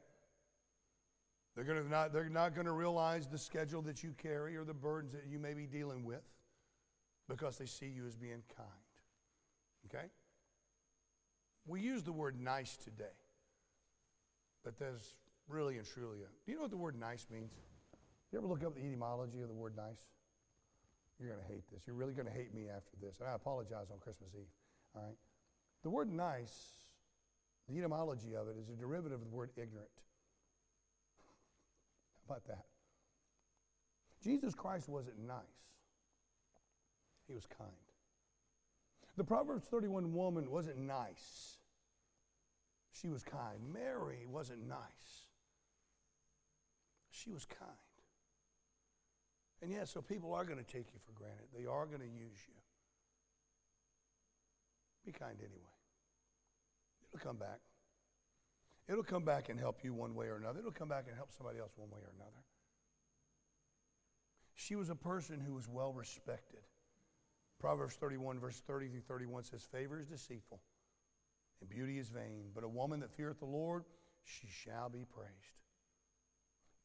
They're, 1.55 1.65
going 1.65 1.83
to 1.83 1.89
not, 1.89 2.13
they're 2.13 2.29
not 2.29 2.55
going 2.55 2.67
to 2.67 2.73
realize 2.73 3.29
the 3.29 3.39
schedule 3.39 3.81
that 3.83 4.03
you 4.03 4.13
carry 4.19 4.57
or 4.57 4.65
the 4.65 4.75
burdens 4.75 5.13
that 5.13 5.27
you 5.29 5.39
may 5.39 5.55
be 5.55 5.67
dealing 5.67 6.05
with 6.05 6.23
because 7.29 7.59
they 7.59 7.67
see 7.67 7.87
you 7.87 8.07
as 8.07 8.17
being 8.17 8.43
kind. 8.57 8.69
Okay? 9.87 10.07
We 11.67 11.81
use 11.81 12.03
the 12.03 12.13
word 12.13 12.41
nice 12.41 12.77
today, 12.77 13.05
but 14.65 14.79
there's 14.79 15.15
really 15.49 15.79
and 15.79 15.87
truly 15.87 16.19
a. 16.19 16.29
Do 16.45 16.53
you 16.53 16.57
know 16.57 16.63
what 16.63 16.71
the 16.71 16.77
word 16.77 16.99
nice 16.99 17.27
means? 17.31 17.53
You 18.37 18.43
ever 18.43 18.49
look 18.49 18.65
up 18.65 18.75
the 18.75 18.85
etymology 18.85 19.41
of 19.41 19.49
the 19.49 19.55
word 19.55 19.79
nice? 19.79 20.11
You're 21.19 21.31
going 21.31 21.41
to 21.41 21.47
hate 21.51 21.65
this. 21.73 21.81
You're 21.87 21.97
really 21.97 22.13
going 22.13 22.29
to 22.29 22.35
hate 22.35 22.55
me 22.55 22.65
after 22.69 22.95
this. 23.01 23.19
And 23.19 23.31
I 23.31 23.33
apologize 23.33 23.87
on 23.91 23.99
Christmas 23.99 24.29
Eve. 24.35 24.45
All 24.95 25.01
right? 25.01 25.17
The 25.83 25.89
word 25.89 26.13
nice, 26.13 26.53
the 27.67 27.79
etymology 27.79 28.37
of 28.37 28.49
it 28.49 28.57
is 28.61 28.69
a 28.69 28.75
derivative 28.75 29.23
of 29.23 29.31
the 29.31 29.35
word 29.35 29.53
ignorant. 29.57 29.89
How 32.29 32.35
about 32.35 32.47
that? 32.49 32.67
Jesus 34.23 34.55
Christ 34.55 34.87
wasn't 34.87 35.19
nice, 35.27 35.39
he 37.27 37.33
was 37.33 37.47
kind. 37.47 37.71
The 39.17 39.25
Proverbs 39.25 39.65
31 39.65 40.13
woman 40.13 40.51
wasn't 40.51 40.77
nice, 40.77 41.57
she 42.93 43.09
was 43.09 43.23
kind. 43.23 43.61
Mary 43.73 44.27
wasn't 44.31 44.69
nice, 44.69 45.25
she 47.11 47.31
was 47.31 47.47
kind. 47.47 47.79
And 49.67 49.75
yeah, 49.75 49.85
so 49.85 50.01
people 50.01 50.33
are 50.33 50.45
going 50.45 50.63
to 50.63 50.65
take 50.65 50.87
you 50.95 51.01
for 51.05 51.11
granted. 51.19 51.47
They 51.53 51.67
are 51.67 51.87
going 51.87 51.99
to 51.99 52.07
use 52.07 52.39
you. 52.47 52.55
Be 55.05 55.11
kind 55.11 55.35
anyway. 55.41 55.75
It'll 57.13 57.27
come 57.27 57.37
back. 57.37 57.59
It'll 58.89 59.03
come 59.03 59.25
back 59.25 59.49
and 59.49 59.59
help 59.59 59.83
you 59.83 59.93
one 59.93 60.15
way 60.15 60.27
or 60.27 60.37
another. 60.37 60.61
It'll 60.61 60.71
come 60.71 60.87
back 60.87 61.07
and 61.09 61.17
help 61.17 61.33
somebody 61.37 61.59
else 61.59 61.73
one 61.75 61.91
way 61.91 61.99
or 61.99 62.13
another. 62.15 62.45
She 64.55 64.77
was 64.77 64.89
a 64.89 64.95
person 64.95 65.41
who 65.41 65.55
was 65.55 65.69
well 65.69 65.93
respected. 65.93 66.63
Proverbs 67.59 67.97
31, 67.97 68.39
verse 68.39 68.63
30 68.69 68.87
through 68.87 69.01
31 69.01 69.43
says, 69.43 69.63
Favor 69.73 69.99
is 69.99 70.07
deceitful, 70.07 70.61
and 71.61 71.69
beauty 71.69 71.99
is 71.99 72.09
vain, 72.09 72.51
but 72.55 72.63
a 72.63 72.69
woman 72.69 73.01
that 73.01 73.11
feareth 73.11 73.41
the 73.41 73.47
Lord, 73.47 73.83
she 74.23 74.47
shall 74.47 74.89
be 74.89 75.05
praised. 75.13 75.59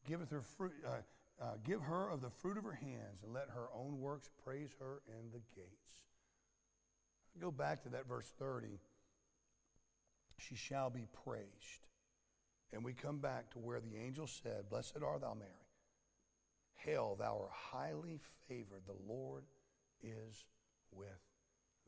Giveth 0.08 0.32
her 0.32 0.42
fruit, 0.42 0.74
uh, 0.84 0.94
uh, 1.42 1.56
give 1.66 1.82
her 1.82 2.10
of 2.10 2.22
the 2.22 2.30
fruit 2.30 2.58
of 2.58 2.64
her 2.64 2.80
hands, 2.82 3.24
and 3.24 3.34
let 3.34 3.50
her 3.50 3.68
own 3.76 4.00
works 4.00 4.30
praise 4.46 4.70
her 4.80 5.02
in 5.08 5.32
the 5.32 5.42
gates. 5.56 6.02
Go 7.40 7.50
back 7.50 7.84
to 7.84 7.90
that 7.90 8.08
verse 8.08 8.32
30. 8.38 8.80
She 10.38 10.56
shall 10.56 10.90
be 10.90 11.08
praised. 11.26 11.88
And 12.74 12.84
we 12.84 12.94
come 12.94 13.18
back 13.20 13.52
to 13.52 13.60
where 13.60 13.80
the 13.80 13.98
angel 13.98 14.28
said, 14.28 14.70
Blessed 14.70 14.98
art 15.06 15.22
thou, 15.22 15.34
Mary. 15.34 15.52
Hail, 16.76 17.16
thou 17.20 17.40
art 17.42 17.52
highly 17.52 18.20
favored. 18.48 18.84
The 18.86 19.14
Lord 19.14 19.44
is 20.02 20.46
with 20.92 21.08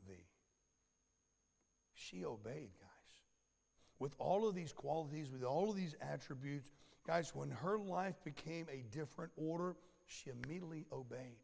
thee. 0.07 0.27
She 1.93 2.25
obeyed, 2.25 2.71
guys. 2.79 2.89
With 3.99 4.15
all 4.19 4.47
of 4.47 4.55
these 4.55 4.73
qualities, 4.73 5.31
with 5.31 5.43
all 5.43 5.69
of 5.69 5.75
these 5.75 5.95
attributes, 6.01 6.69
Guys, 7.05 7.35
when 7.35 7.49
her 7.49 7.77
life 7.77 8.15
became 8.23 8.67
a 8.71 8.83
different 8.95 9.31
order, 9.35 9.75
she 10.05 10.29
immediately 10.29 10.85
obeyed. 10.91 11.37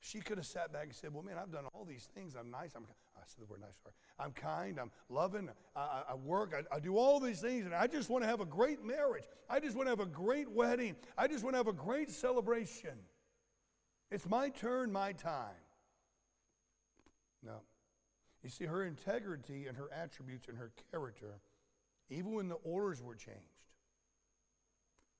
She 0.00 0.20
could 0.20 0.38
have 0.38 0.46
sat 0.46 0.72
back 0.72 0.84
and 0.84 0.94
said, 0.94 1.14
Well, 1.14 1.22
man, 1.22 1.36
I've 1.38 1.52
done 1.52 1.64
all 1.74 1.84
these 1.84 2.08
things. 2.14 2.34
I'm 2.34 2.50
nice. 2.50 2.72
I'm, 2.74 2.84
I 3.16 3.20
said 3.24 3.42
the 3.42 3.46
word 3.46 3.60
nice, 3.60 3.78
sorry. 3.82 3.94
I'm 4.18 4.32
kind. 4.32 4.80
I'm 4.80 4.90
loving. 5.08 5.48
I, 5.76 6.02
I 6.10 6.14
work. 6.14 6.54
I, 6.56 6.74
I 6.74 6.80
do 6.80 6.96
all 6.96 7.20
these 7.20 7.40
things. 7.40 7.66
And 7.66 7.74
I 7.74 7.86
just 7.86 8.10
want 8.10 8.24
to 8.24 8.28
have 8.28 8.40
a 8.40 8.44
great 8.44 8.84
marriage. 8.84 9.24
I 9.48 9.60
just 9.60 9.76
want 9.76 9.86
to 9.86 9.90
have 9.90 10.00
a 10.00 10.06
great 10.06 10.50
wedding. 10.50 10.96
I 11.16 11.28
just 11.28 11.44
want 11.44 11.54
to 11.54 11.58
have 11.58 11.68
a 11.68 11.72
great 11.72 12.10
celebration. 12.10 12.98
It's 14.10 14.28
my 14.28 14.48
turn, 14.48 14.90
my 14.90 15.12
time. 15.12 15.54
No. 17.44 17.60
You 18.42 18.50
see, 18.50 18.64
her 18.64 18.84
integrity 18.84 19.66
and 19.68 19.76
her 19.76 19.88
attributes 19.92 20.48
and 20.48 20.58
her 20.58 20.72
character, 20.90 21.38
even 22.10 22.32
when 22.32 22.48
the 22.48 22.56
orders 22.56 23.00
were 23.00 23.14
changed, 23.14 23.51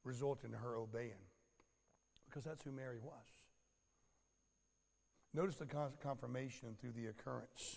result 0.04 0.44
in 0.44 0.52
her 0.52 0.76
obeying 0.76 1.26
because 2.28 2.44
that's 2.44 2.62
who 2.62 2.72
Mary 2.72 2.98
was. 3.02 3.12
Notice 5.34 5.56
the 5.56 5.66
confirmation 6.02 6.76
through 6.80 6.92
the 6.92 7.06
occurrence. 7.06 7.76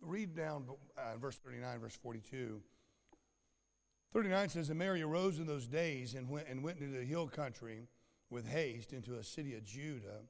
Read 0.00 0.34
down 0.34 0.64
uh, 0.96 1.16
verse 1.18 1.36
39, 1.36 1.80
verse 1.80 1.96
42. 2.02 2.60
39 4.12 4.48
says, 4.48 4.70
And 4.70 4.78
Mary 4.78 5.02
arose 5.02 5.38
in 5.38 5.46
those 5.46 5.66
days 5.66 6.14
and 6.14 6.28
went, 6.28 6.48
and 6.48 6.62
went 6.62 6.78
into 6.78 6.98
the 6.98 7.04
hill 7.04 7.28
country 7.28 7.88
with 8.30 8.48
haste 8.48 8.92
into 8.92 9.16
a 9.16 9.22
city 9.22 9.54
of 9.54 9.64
Judah, 9.64 10.20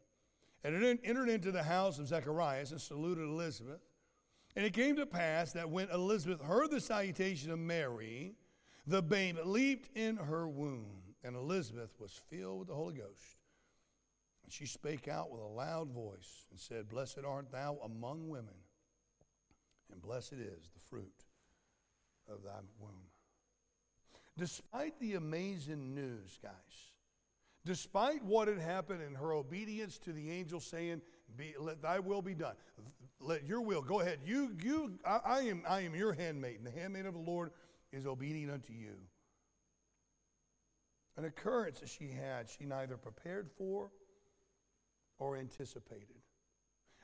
and 0.64 1.00
entered 1.04 1.28
into 1.28 1.52
the 1.52 1.62
house 1.62 1.98
of 1.98 2.08
Zacharias 2.08 2.72
and 2.72 2.80
saluted 2.80 3.24
Elizabeth. 3.24 3.80
And 4.54 4.66
it 4.66 4.74
came 4.74 4.96
to 4.96 5.06
pass 5.06 5.52
that 5.52 5.70
when 5.70 5.88
Elizabeth 5.90 6.40
heard 6.40 6.70
the 6.70 6.80
salutation 6.80 7.50
of 7.50 7.58
Mary, 7.58 8.34
the 8.86 9.02
babe 9.02 9.38
leaped 9.44 9.96
in 9.96 10.16
her 10.16 10.48
womb, 10.48 11.02
and 11.22 11.36
Elizabeth 11.36 11.94
was 11.98 12.20
filled 12.28 12.60
with 12.60 12.68
the 12.68 12.74
Holy 12.74 12.94
Ghost. 12.94 13.38
And 14.44 14.52
she 14.52 14.66
spake 14.66 15.06
out 15.06 15.30
with 15.30 15.40
a 15.40 15.46
loud 15.46 15.90
voice 15.90 16.46
and 16.50 16.58
said, 16.58 16.88
Blessed 16.88 17.20
art 17.26 17.52
thou 17.52 17.78
among 17.84 18.28
women, 18.28 18.54
and 19.90 20.02
blessed 20.02 20.34
is 20.34 20.70
the 20.74 20.80
fruit 20.88 21.24
of 22.28 22.42
thy 22.42 22.58
womb. 22.80 23.08
Despite 24.36 24.98
the 24.98 25.14
amazing 25.14 25.94
news, 25.94 26.38
guys, 26.42 26.52
despite 27.64 28.24
what 28.24 28.48
had 28.48 28.58
happened 28.58 29.02
in 29.02 29.14
her 29.14 29.32
obedience 29.32 29.98
to 29.98 30.12
the 30.12 30.30
angel 30.30 30.58
saying, 30.58 31.02
Let 31.58 31.82
thy 31.82 32.00
will 32.00 32.22
be 32.22 32.34
done, 32.34 32.56
let 33.20 33.46
your 33.46 33.60
will 33.60 33.82
go 33.82 34.00
ahead. 34.00 34.20
You, 34.24 34.56
you, 34.62 34.98
I, 35.04 35.20
I 35.24 35.40
am, 35.42 35.62
I 35.68 35.82
am 35.82 35.94
your 35.94 36.14
handmaid, 36.14 36.56
and 36.56 36.66
the 36.66 36.78
handmaid 36.78 37.06
of 37.06 37.14
the 37.14 37.20
Lord 37.20 37.52
is 37.92 38.06
obedient 38.06 38.52
unto 38.52 38.72
you. 38.72 38.94
An 41.16 41.24
occurrence 41.24 41.80
that 41.80 41.88
she 41.88 42.08
had, 42.08 42.48
she 42.48 42.64
neither 42.64 42.96
prepared 42.96 43.50
for 43.58 43.90
or 45.18 45.36
anticipated. 45.36 46.22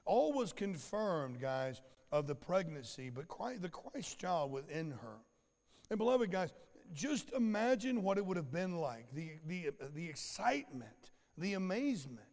All 0.04 0.32
was 0.32 0.52
confirmed, 0.52 1.40
guys, 1.40 1.82
of 2.10 2.26
the 2.26 2.34
pregnancy, 2.34 3.10
but 3.10 3.28
Christ, 3.28 3.60
the 3.60 3.68
Christ 3.68 4.18
child 4.18 4.50
within 4.50 4.90
her. 4.90 5.18
And 5.90 5.98
beloved 5.98 6.30
guys, 6.30 6.52
just 6.94 7.32
imagine 7.32 8.02
what 8.02 8.16
it 8.16 8.24
would 8.24 8.38
have 8.38 8.50
been 8.50 8.78
like 8.78 9.06
the, 9.12 9.32
the, 9.46 9.70
the 9.94 10.08
excitement, 10.08 11.10
the 11.36 11.54
amazement. 11.54 12.24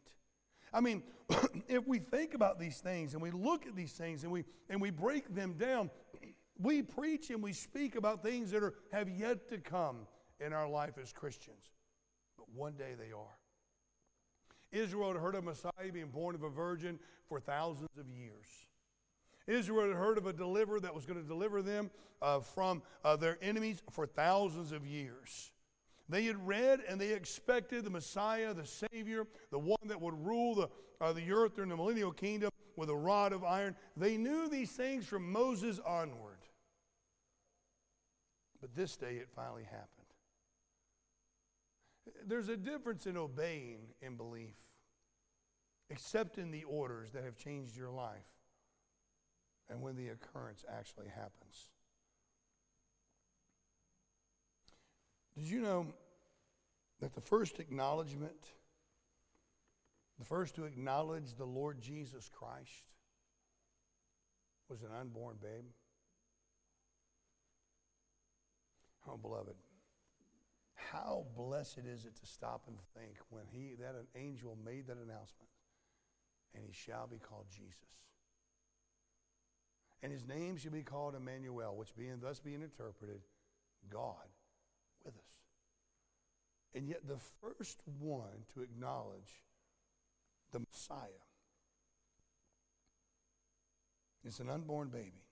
I 0.74 0.82
mean, 0.82 1.04
if 1.68 1.88
we 1.88 2.00
think 2.00 2.34
about 2.34 2.60
these 2.60 2.78
things 2.78 3.14
and 3.14 3.22
we 3.22 3.32
look 3.32 3.66
at 3.66 3.76
these 3.76 3.94
things 3.94 4.24
and 4.24 4.32
we, 4.32 4.46
and 4.70 4.82
we 4.82 4.92
break 4.92 5.34
them 5.34 5.54
down, 5.54 5.90
we 6.60 6.82
preach 6.82 7.30
and 7.30 7.42
we 7.42 7.54
speak 7.54 7.96
about 7.96 8.24
things 8.24 8.52
that 8.52 8.64
are, 8.64 8.74
have 8.92 9.10
yet 9.10 9.50
to 9.50 9.58
come 9.58 10.08
in 10.40 10.54
our 10.54 10.68
life 10.68 10.98
as 11.02 11.12
Christians. 11.12 11.72
But 12.38 12.48
one 12.54 12.74
day 12.74 12.94
they 12.98 13.12
are. 13.12 13.38
Israel 14.72 15.14
had 15.14 15.22
heard 15.22 15.36
of 15.36 15.44
Messiah 15.44 15.92
being 15.94 16.08
born 16.08 16.36
of 16.36 16.44
a 16.44 16.50
virgin 16.50 17.00
for 17.28 17.40
thousands 17.40 17.98
of 18.00 18.10
years. 18.10 18.48
Israel 19.48 19.88
had 19.88 19.98
heard 19.98 20.18
of 20.18 20.26
a 20.26 20.34
deliverer 20.34 20.80
that 20.80 20.94
was 20.94 21.06
going 21.06 21.22
to 21.22 21.28
deliver 21.28 21.62
them 21.62 21.92
uh, 22.22 22.40
from 22.40 22.82
uh, 23.04 23.16
their 23.16 23.38
enemies 23.42 23.82
for 23.92 24.06
thousands 24.06 24.72
of 24.72 24.86
years. 24.86 25.52
They 26.10 26.26
had 26.26 26.46
read 26.46 26.82
and 26.88 27.00
they 27.00 27.14
expected 27.14 27.84
the 27.84 27.90
Messiah, 27.90 28.54
the 28.54 28.66
Savior, 28.66 29.26
the 29.52 29.60
one 29.60 29.78
that 29.86 30.00
would 30.00 30.26
rule 30.26 30.56
the, 30.56 30.70
uh, 31.02 31.14
the 31.14 31.32
earth 31.32 31.56
during 31.56 31.70
the 31.70 31.78
millennial 31.78 32.12
kingdom 32.12 32.52
with 32.76 32.90
a 32.90 32.96
rod 32.96 33.34
of 33.34 33.44
iron. 33.44 33.76
They 33.98 34.18
knew 34.18 34.48
these 34.50 34.72
things 34.72 35.06
from 35.06 35.32
Moses 35.32 35.80
onward. 35.86 36.35
But 38.66 38.76
this 38.76 38.96
day 38.96 39.18
it 39.18 39.30
finally 39.36 39.62
happened. 39.64 40.08
There's 42.26 42.50
a 42.50 42.58
difference 42.58 43.06
in 43.06 43.16
obeying 43.16 43.94
in 44.02 44.16
belief, 44.16 44.56
accepting 45.92 46.50
the 46.50 46.64
orders 46.64 47.12
that 47.12 47.24
have 47.24 47.38
changed 47.38 47.78
your 47.78 47.92
life 47.92 48.26
and 49.70 49.84
when 49.84 49.96
the 49.96 50.08
occurrence 50.08 50.66
actually 50.68 51.10
happens. 51.10 51.70
Did 55.38 55.48
you 55.48 55.62
know 55.62 55.94
that 57.02 57.14
the 57.14 57.22
first 57.22 57.60
acknowledgement, 57.60 58.48
the 60.18 60.26
first 60.26 60.56
to 60.56 60.64
acknowledge 60.64 61.36
the 61.36 61.46
Lord 61.46 61.80
Jesus 61.80 62.32
Christ, 62.34 62.94
was 64.68 64.82
an 64.82 64.90
unborn 65.00 65.36
babe? 65.40 65.66
Oh, 69.08 69.18
beloved, 69.18 69.56
how 70.76 71.26
blessed 71.38 71.82
is 71.86 72.06
it 72.06 72.16
to 72.16 72.26
stop 72.26 72.64
and 72.68 72.78
think 72.96 73.18
when 73.30 73.44
he, 73.52 73.76
that 73.80 73.96
an 73.96 74.08
angel 74.16 74.58
made 74.64 74.88
that 74.88 74.98
announcement, 74.98 75.50
and 76.54 76.64
he 76.66 76.74
shall 76.74 77.08
be 77.08 77.18
called 77.18 77.46
Jesus 77.50 77.96
and 80.06 80.14
his 80.14 80.28
name 80.28 80.56
shall 80.56 80.72
be 80.72 80.84
called 80.84 81.16
Emmanuel, 81.16 81.76
which 81.76 81.96
being 81.96 82.20
thus 82.22 82.40
being 82.40 82.62
interpreted, 82.62 83.22
God 83.92 84.30
with 85.04 85.16
us. 85.16 85.34
And 86.76 86.88
yet 86.88 87.08
the 87.08 87.18
first 87.42 87.82
one 88.00 88.46
to 88.54 88.62
acknowledge 88.62 89.42
the 90.52 90.60
Messiah 90.60 91.26
is 94.24 94.40
an 94.40 94.48
unborn 94.48 94.90
baby. 94.90 95.25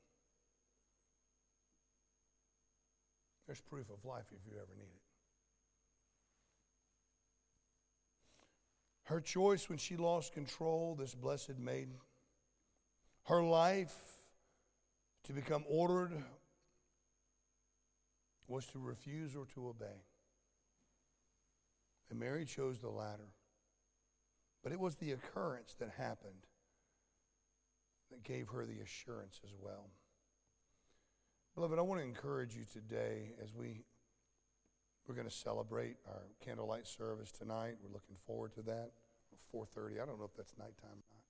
There's 3.46 3.62
proof 3.62 3.90
of 3.90 4.06
life 4.06 4.26
if 4.32 4.46
you 4.46 4.58
ever 4.58 4.74
need 4.78 4.84
it. 4.84 5.02
Her 9.06 9.20
choice 9.20 9.68
when 9.68 9.78
she 9.78 9.98
lost 9.98 10.34
control, 10.34 10.96
this 10.96 11.14
blessed 11.14 11.60
maiden, 11.60 11.96
her 13.26 13.44
life 13.44 13.96
to 15.26 15.34
become 15.34 15.64
ordered 15.68 16.12
was 18.48 18.66
to 18.68 18.80
refuse 18.80 19.36
or 19.36 19.46
to 19.54 19.68
obey. 19.68 20.02
And 22.10 22.20
Mary 22.20 22.46
chose 22.46 22.80
the 22.80 22.90
latter. 22.90 23.34
But 24.64 24.72
it 24.72 24.80
was 24.80 24.96
the 24.96 25.12
occurrence 25.12 25.76
that 25.80 25.92
happened 25.98 26.48
that 28.12 28.24
gave 28.24 28.50
her 28.50 28.66
the 28.66 28.80
assurance 28.82 29.42
as 29.44 29.52
well. 29.60 29.90
Beloved, 31.56 31.78
I 31.78 31.84
want 31.84 32.02
to 32.02 32.08
encourage 32.08 32.56
you 32.56 32.64
today 32.72 33.34
as 33.42 33.54
we 33.54 33.84
we're 35.08 35.14
going 35.14 35.28
to 35.28 35.34
celebrate 35.34 35.98
our 36.08 36.24
candlelight 36.44 36.88
service 36.88 37.32
tonight. 37.32 37.76
We're 37.84 37.94
looking 37.94 38.16
forward 38.26 38.54
to 38.56 38.64
that. 38.64 38.92
4:30. 39.54 40.02
I 40.02 40.06
don't 40.06 40.18
know 40.18 40.26
if 40.26 40.36
that's 40.36 40.54
nighttime 40.58 40.98
or 40.98 41.14
not. 41.14 41.24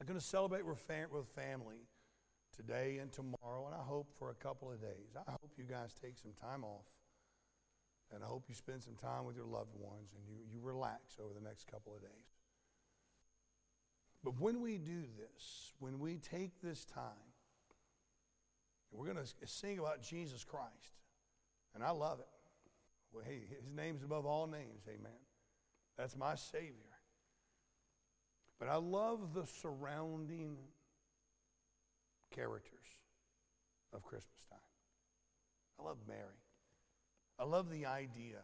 I'm 0.00 0.06
going 0.06 0.18
to 0.18 0.24
celebrate 0.24 0.64
with, 0.64 0.78
fam- 0.78 1.10
with 1.12 1.26
family 1.28 1.88
today 2.56 2.98
and 2.98 3.12
tomorrow, 3.12 3.66
and 3.66 3.74
I 3.74 3.82
hope 3.82 4.14
for 4.18 4.30
a 4.30 4.34
couple 4.34 4.72
of 4.72 4.80
days. 4.80 5.14
I 5.14 5.30
hope 5.30 5.50
you 5.58 5.64
guys 5.64 5.94
take 6.00 6.16
some 6.16 6.32
time 6.40 6.64
off. 6.64 6.86
And 8.14 8.24
I 8.24 8.26
hope 8.26 8.44
you 8.48 8.54
spend 8.54 8.82
some 8.82 8.96
time 8.96 9.26
with 9.26 9.36
your 9.36 9.44
loved 9.44 9.74
ones 9.74 10.14
and 10.16 10.24
you, 10.26 10.42
you 10.50 10.60
relax 10.62 11.18
over 11.22 11.34
the 11.38 11.46
next 11.46 11.70
couple 11.70 11.94
of 11.94 12.00
days. 12.00 12.32
But 14.24 14.40
when 14.40 14.60
we 14.62 14.78
do 14.78 15.02
this, 15.18 15.72
when 15.78 16.00
we 16.00 16.16
take 16.16 16.60
this 16.62 16.84
time, 16.84 17.29
we're 18.92 19.12
going 19.12 19.24
to 19.24 19.46
sing 19.46 19.78
about 19.78 20.02
Jesus 20.02 20.44
Christ. 20.44 20.98
And 21.74 21.84
I 21.84 21.90
love 21.90 22.20
it. 22.20 22.26
Well, 23.12 23.24
hey, 23.24 23.42
his 23.48 23.72
name's 23.74 24.02
above 24.02 24.26
all 24.26 24.46
names, 24.46 24.84
amen. 24.88 25.12
That's 25.96 26.16
my 26.16 26.34
Savior. 26.34 26.74
But 28.58 28.68
I 28.68 28.76
love 28.76 29.34
the 29.34 29.46
surrounding 29.46 30.56
characters 32.34 32.78
of 33.92 34.02
Christmas 34.02 34.42
time. 34.48 34.58
I 35.78 35.84
love 35.84 35.96
Mary. 36.06 36.20
I 37.38 37.44
love 37.44 37.70
the 37.70 37.86
idea. 37.86 38.42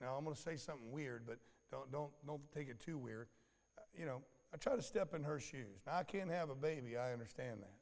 Now 0.00 0.14
I'm 0.16 0.24
going 0.24 0.36
to 0.36 0.40
say 0.40 0.56
something 0.56 0.92
weird, 0.92 1.24
but 1.26 1.38
don't 1.70 1.90
don't 1.90 2.10
don't 2.26 2.40
take 2.52 2.68
it 2.68 2.80
too 2.80 2.96
weird. 2.96 3.26
Uh, 3.76 3.82
you 3.98 4.06
know, 4.06 4.22
I 4.54 4.56
try 4.56 4.76
to 4.76 4.82
step 4.82 5.14
in 5.14 5.24
her 5.24 5.40
shoes. 5.40 5.82
Now 5.86 5.96
I 5.96 6.04
can't 6.04 6.30
have 6.30 6.48
a 6.48 6.54
baby. 6.54 6.96
I 6.96 7.12
understand 7.12 7.60
that. 7.60 7.74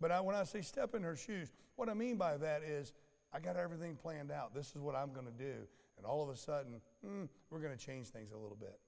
But 0.00 0.12
I, 0.12 0.20
when 0.20 0.36
I 0.36 0.44
say 0.44 0.62
step 0.62 0.94
in 0.94 1.02
her 1.02 1.16
shoes, 1.16 1.50
what 1.76 1.88
I 1.88 1.94
mean 1.94 2.16
by 2.16 2.36
that 2.36 2.62
is 2.62 2.92
I 3.32 3.40
got 3.40 3.56
everything 3.56 3.96
planned 3.96 4.30
out. 4.30 4.54
This 4.54 4.68
is 4.74 4.80
what 4.80 4.94
I'm 4.94 5.12
going 5.12 5.26
to 5.26 5.32
do. 5.32 5.54
And 5.96 6.06
all 6.06 6.22
of 6.22 6.28
a 6.28 6.36
sudden, 6.36 6.80
mm, 7.04 7.28
we're 7.50 7.60
going 7.60 7.76
to 7.76 7.84
change 7.84 8.08
things 8.08 8.30
a 8.30 8.36
little 8.36 8.56
bit. 8.58 8.78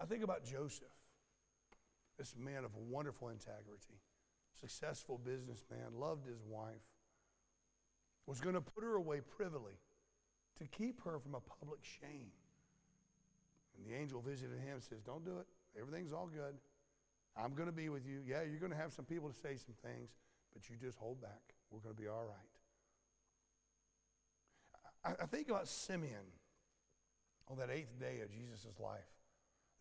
I 0.00 0.04
think 0.04 0.22
about 0.22 0.44
Joseph, 0.44 0.86
this 2.16 2.34
man 2.38 2.64
of 2.64 2.70
wonderful 2.76 3.30
integrity 3.30 3.98
successful 4.60 5.18
businessman, 5.18 5.94
loved 5.94 6.26
his 6.26 6.42
wife, 6.46 6.86
was 8.26 8.40
going 8.40 8.54
to 8.54 8.60
put 8.60 8.84
her 8.84 8.94
away 8.94 9.20
privily 9.20 9.78
to 10.58 10.64
keep 10.66 11.02
her 11.04 11.18
from 11.18 11.34
a 11.34 11.40
public 11.40 11.80
shame. 11.82 12.30
And 13.76 13.86
the 13.86 13.96
angel 13.96 14.20
visited 14.20 14.58
him 14.58 14.74
and 14.74 14.82
says, 14.82 15.02
Don't 15.04 15.24
do 15.24 15.38
it. 15.38 15.46
Everything's 15.80 16.12
all 16.12 16.26
good. 16.26 16.54
I'm 17.36 17.54
going 17.54 17.68
to 17.68 17.74
be 17.74 17.88
with 17.88 18.06
you. 18.06 18.20
Yeah, 18.26 18.42
you're 18.42 18.60
going 18.60 18.72
to 18.72 18.78
have 18.78 18.92
some 18.92 19.04
people 19.04 19.28
to 19.28 19.34
say 19.34 19.56
some 19.56 19.74
things, 19.82 20.10
but 20.52 20.68
you 20.68 20.76
just 20.76 20.98
hold 20.98 21.20
back. 21.20 21.54
We're 21.70 21.80
going 21.80 21.94
to 21.94 22.00
be 22.00 22.08
all 22.08 22.24
right. 22.24 22.54
I, 25.04 25.22
I 25.22 25.26
think 25.26 25.48
about 25.48 25.68
Simeon 25.68 26.32
on 27.48 27.58
that 27.58 27.70
eighth 27.70 27.98
day 28.00 28.20
of 28.22 28.30
Jesus' 28.30 28.78
life. 28.80 29.00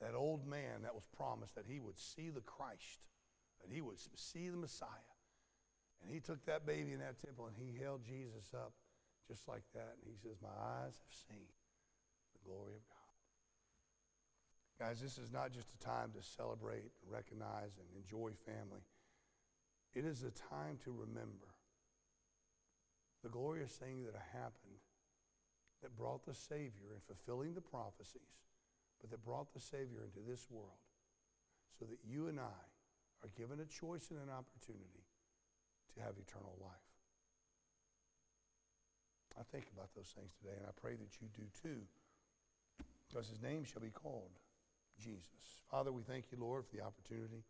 That 0.02 0.14
old 0.14 0.46
man 0.46 0.84
that 0.84 0.94
was 0.94 1.06
promised 1.16 1.56
that 1.56 1.66
he 1.68 1.80
would 1.80 1.98
see 1.98 2.30
the 2.30 2.42
Christ 2.42 3.08
that 3.62 3.74
he 3.74 3.82
would 3.82 3.98
see 4.16 4.50
the 4.50 4.58
Messiah. 4.58 4.90
And 6.02 6.14
he 6.14 6.20
took 6.20 6.46
that 6.46 6.66
baby 6.66 6.94
in 6.94 7.00
that 7.00 7.20
temple 7.20 7.48
and 7.48 7.56
he 7.58 7.78
held 7.82 8.06
Jesus 8.06 8.54
up 8.54 8.74
just 9.28 9.48
like 9.48 9.64
that. 9.74 9.98
And 9.98 10.06
he 10.06 10.18
says, 10.22 10.38
My 10.42 10.54
eyes 10.54 10.94
have 10.94 11.16
seen 11.28 11.48
the 12.34 12.42
glory 12.46 12.76
of 12.76 12.86
God. 12.88 12.97
Guys, 14.80 15.02
this 15.02 15.18
is 15.18 15.32
not 15.32 15.52
just 15.52 15.74
a 15.74 15.84
time 15.84 16.12
to 16.14 16.22
celebrate, 16.22 16.92
recognize, 17.10 17.74
and 17.82 17.88
enjoy 17.98 18.30
family. 18.46 18.86
It 19.96 20.06
is 20.06 20.22
a 20.22 20.30
time 20.30 20.78
to 20.84 20.92
remember 20.92 21.50
the 23.24 23.30
glorious 23.30 23.72
thing 23.72 24.06
that 24.06 24.14
happened 24.34 24.78
that 25.82 25.98
brought 25.98 26.26
the 26.26 26.36
Savior 26.36 26.94
in 26.94 27.02
fulfilling 27.08 27.56
the 27.56 27.62
prophecies, 27.62 28.38
but 29.02 29.10
that 29.10 29.26
brought 29.26 29.52
the 29.54 29.60
Savior 29.60 30.06
into 30.06 30.22
this 30.30 30.46
world 30.52 30.86
so 31.80 31.86
that 31.86 31.98
you 32.06 32.28
and 32.28 32.40
I 32.40 32.62
are 33.24 33.34
given 33.36 33.60
a 33.60 33.66
choice 33.66 34.12
and 34.12 34.20
an 34.20 34.30
opportunity 34.30 35.10
to 35.96 36.02
have 36.02 36.14
eternal 36.22 36.54
life. 36.62 36.86
I 39.40 39.44
think 39.52 39.66
about 39.74 39.90
those 39.96 40.14
things 40.14 40.34
today, 40.38 40.54
and 40.58 40.68
I 40.68 40.74
pray 40.80 40.94
that 40.94 41.18
you 41.22 41.30
do 41.34 41.50
too, 41.62 41.82
because 43.10 43.30
his 43.30 43.42
name 43.42 43.64
shall 43.66 43.82
be 43.82 43.90
called 43.90 44.38
Jesus. 44.98 45.64
Father, 45.70 45.92
we 45.92 46.02
thank 46.04 46.26
you, 46.32 46.38
Lord, 46.40 46.66
for 46.66 46.76
the 46.76 46.84
opportunity 46.84 47.44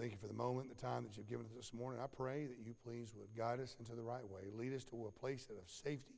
Thank 0.00 0.12
you 0.12 0.18
for 0.18 0.28
the 0.28 0.32
moment, 0.32 0.70
the 0.74 0.80
time 0.80 1.04
that 1.04 1.18
you've 1.18 1.28
given 1.28 1.44
us 1.44 1.52
this 1.54 1.74
morning. 1.74 2.00
I 2.02 2.06
pray 2.06 2.46
that 2.46 2.56
you 2.64 2.72
please 2.84 3.12
would 3.14 3.36
guide 3.36 3.60
us 3.60 3.76
into 3.78 3.94
the 3.94 4.02
right 4.02 4.26
way, 4.26 4.48
lead 4.50 4.72
us 4.72 4.82
to 4.84 5.06
a 5.06 5.20
place 5.20 5.46
of 5.50 5.68
safety. 5.68 6.14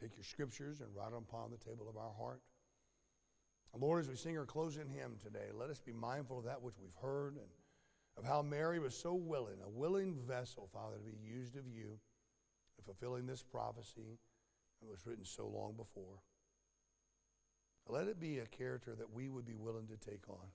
Take 0.00 0.16
your 0.16 0.24
scriptures 0.24 0.80
and 0.80 0.88
write 0.92 1.12
them 1.12 1.24
upon 1.28 1.52
the 1.52 1.56
table 1.56 1.86
of 1.88 1.96
our 1.96 2.12
heart. 2.18 2.40
Lord, 3.78 4.00
as 4.00 4.08
we 4.08 4.16
sing 4.16 4.36
our 4.36 4.44
closing 4.44 4.88
hymn 4.88 5.18
today, 5.22 5.50
let 5.54 5.70
us 5.70 5.78
be 5.78 5.92
mindful 5.92 6.38
of 6.38 6.46
that 6.46 6.62
which 6.62 6.74
we've 6.80 6.96
heard 7.00 7.34
and 7.34 7.46
of 8.16 8.24
how 8.24 8.42
Mary 8.42 8.80
was 8.80 8.96
so 8.96 9.14
willing, 9.14 9.58
a 9.64 9.68
willing 9.68 10.18
vessel, 10.26 10.68
Father, 10.72 10.96
to 10.96 11.04
be 11.04 11.16
used 11.22 11.54
of 11.54 11.68
you 11.68 12.00
in 12.76 12.84
fulfilling 12.84 13.26
this 13.26 13.44
prophecy 13.44 14.18
that 14.80 14.90
was 14.90 15.06
written 15.06 15.24
so 15.24 15.46
long 15.46 15.74
before. 15.76 16.18
Let 17.88 18.08
it 18.08 18.18
be 18.18 18.38
a 18.38 18.46
character 18.46 18.94
that 18.96 19.14
we 19.14 19.28
would 19.28 19.46
be 19.46 19.56
willing 19.56 19.86
to 19.86 19.96
take 19.96 20.28
on. 20.28 20.48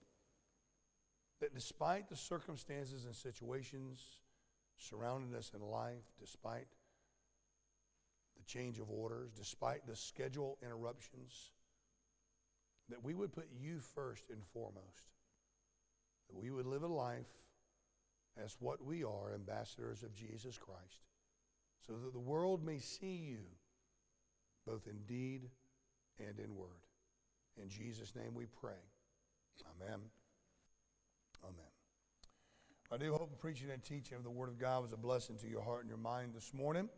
That 1.39 1.53
despite 1.53 2.09
the 2.09 2.15
circumstances 2.15 3.05
and 3.05 3.15
situations 3.15 3.99
surrounding 4.77 5.35
us 5.35 5.51
in 5.55 5.61
life, 5.61 6.03
despite 6.19 6.67
the 8.37 8.43
change 8.45 8.79
of 8.79 8.89
orders, 8.89 9.31
despite 9.35 9.87
the 9.87 9.95
schedule 9.95 10.57
interruptions, 10.63 11.51
that 12.89 13.03
we 13.03 13.13
would 13.13 13.31
put 13.31 13.47
you 13.57 13.79
first 13.79 14.29
and 14.29 14.43
foremost. 14.53 15.11
That 16.29 16.35
we 16.35 16.51
would 16.51 16.65
live 16.65 16.83
a 16.83 16.87
life 16.87 17.31
as 18.43 18.57
what 18.59 18.83
we 18.83 19.03
are, 19.03 19.33
ambassadors 19.33 20.03
of 20.03 20.13
Jesus 20.13 20.57
Christ, 20.57 21.05
so 21.85 21.93
that 21.93 22.13
the 22.13 22.19
world 22.19 22.63
may 22.65 22.79
see 22.79 23.15
you 23.15 23.39
both 24.65 24.87
in 24.87 24.99
deed 25.07 25.49
and 26.19 26.39
in 26.39 26.55
word. 26.55 26.90
In 27.61 27.69
Jesus' 27.69 28.15
name 28.15 28.33
we 28.33 28.45
pray. 28.45 28.79
Amen. 29.75 29.99
Amen. 31.43 31.71
I 32.91 32.97
do 32.97 33.13
hope 33.13 33.31
the 33.31 33.37
preaching 33.37 33.69
and 33.71 33.83
teaching 33.83 34.17
of 34.17 34.23
the 34.23 34.29
Word 34.29 34.49
of 34.49 34.59
God 34.59 34.83
was 34.83 34.93
a 34.93 34.97
blessing 34.97 35.37
to 35.37 35.47
your 35.47 35.61
heart 35.61 35.81
and 35.81 35.89
your 35.89 35.97
mind 35.97 36.33
this 36.35 36.53
morning. 36.53 36.89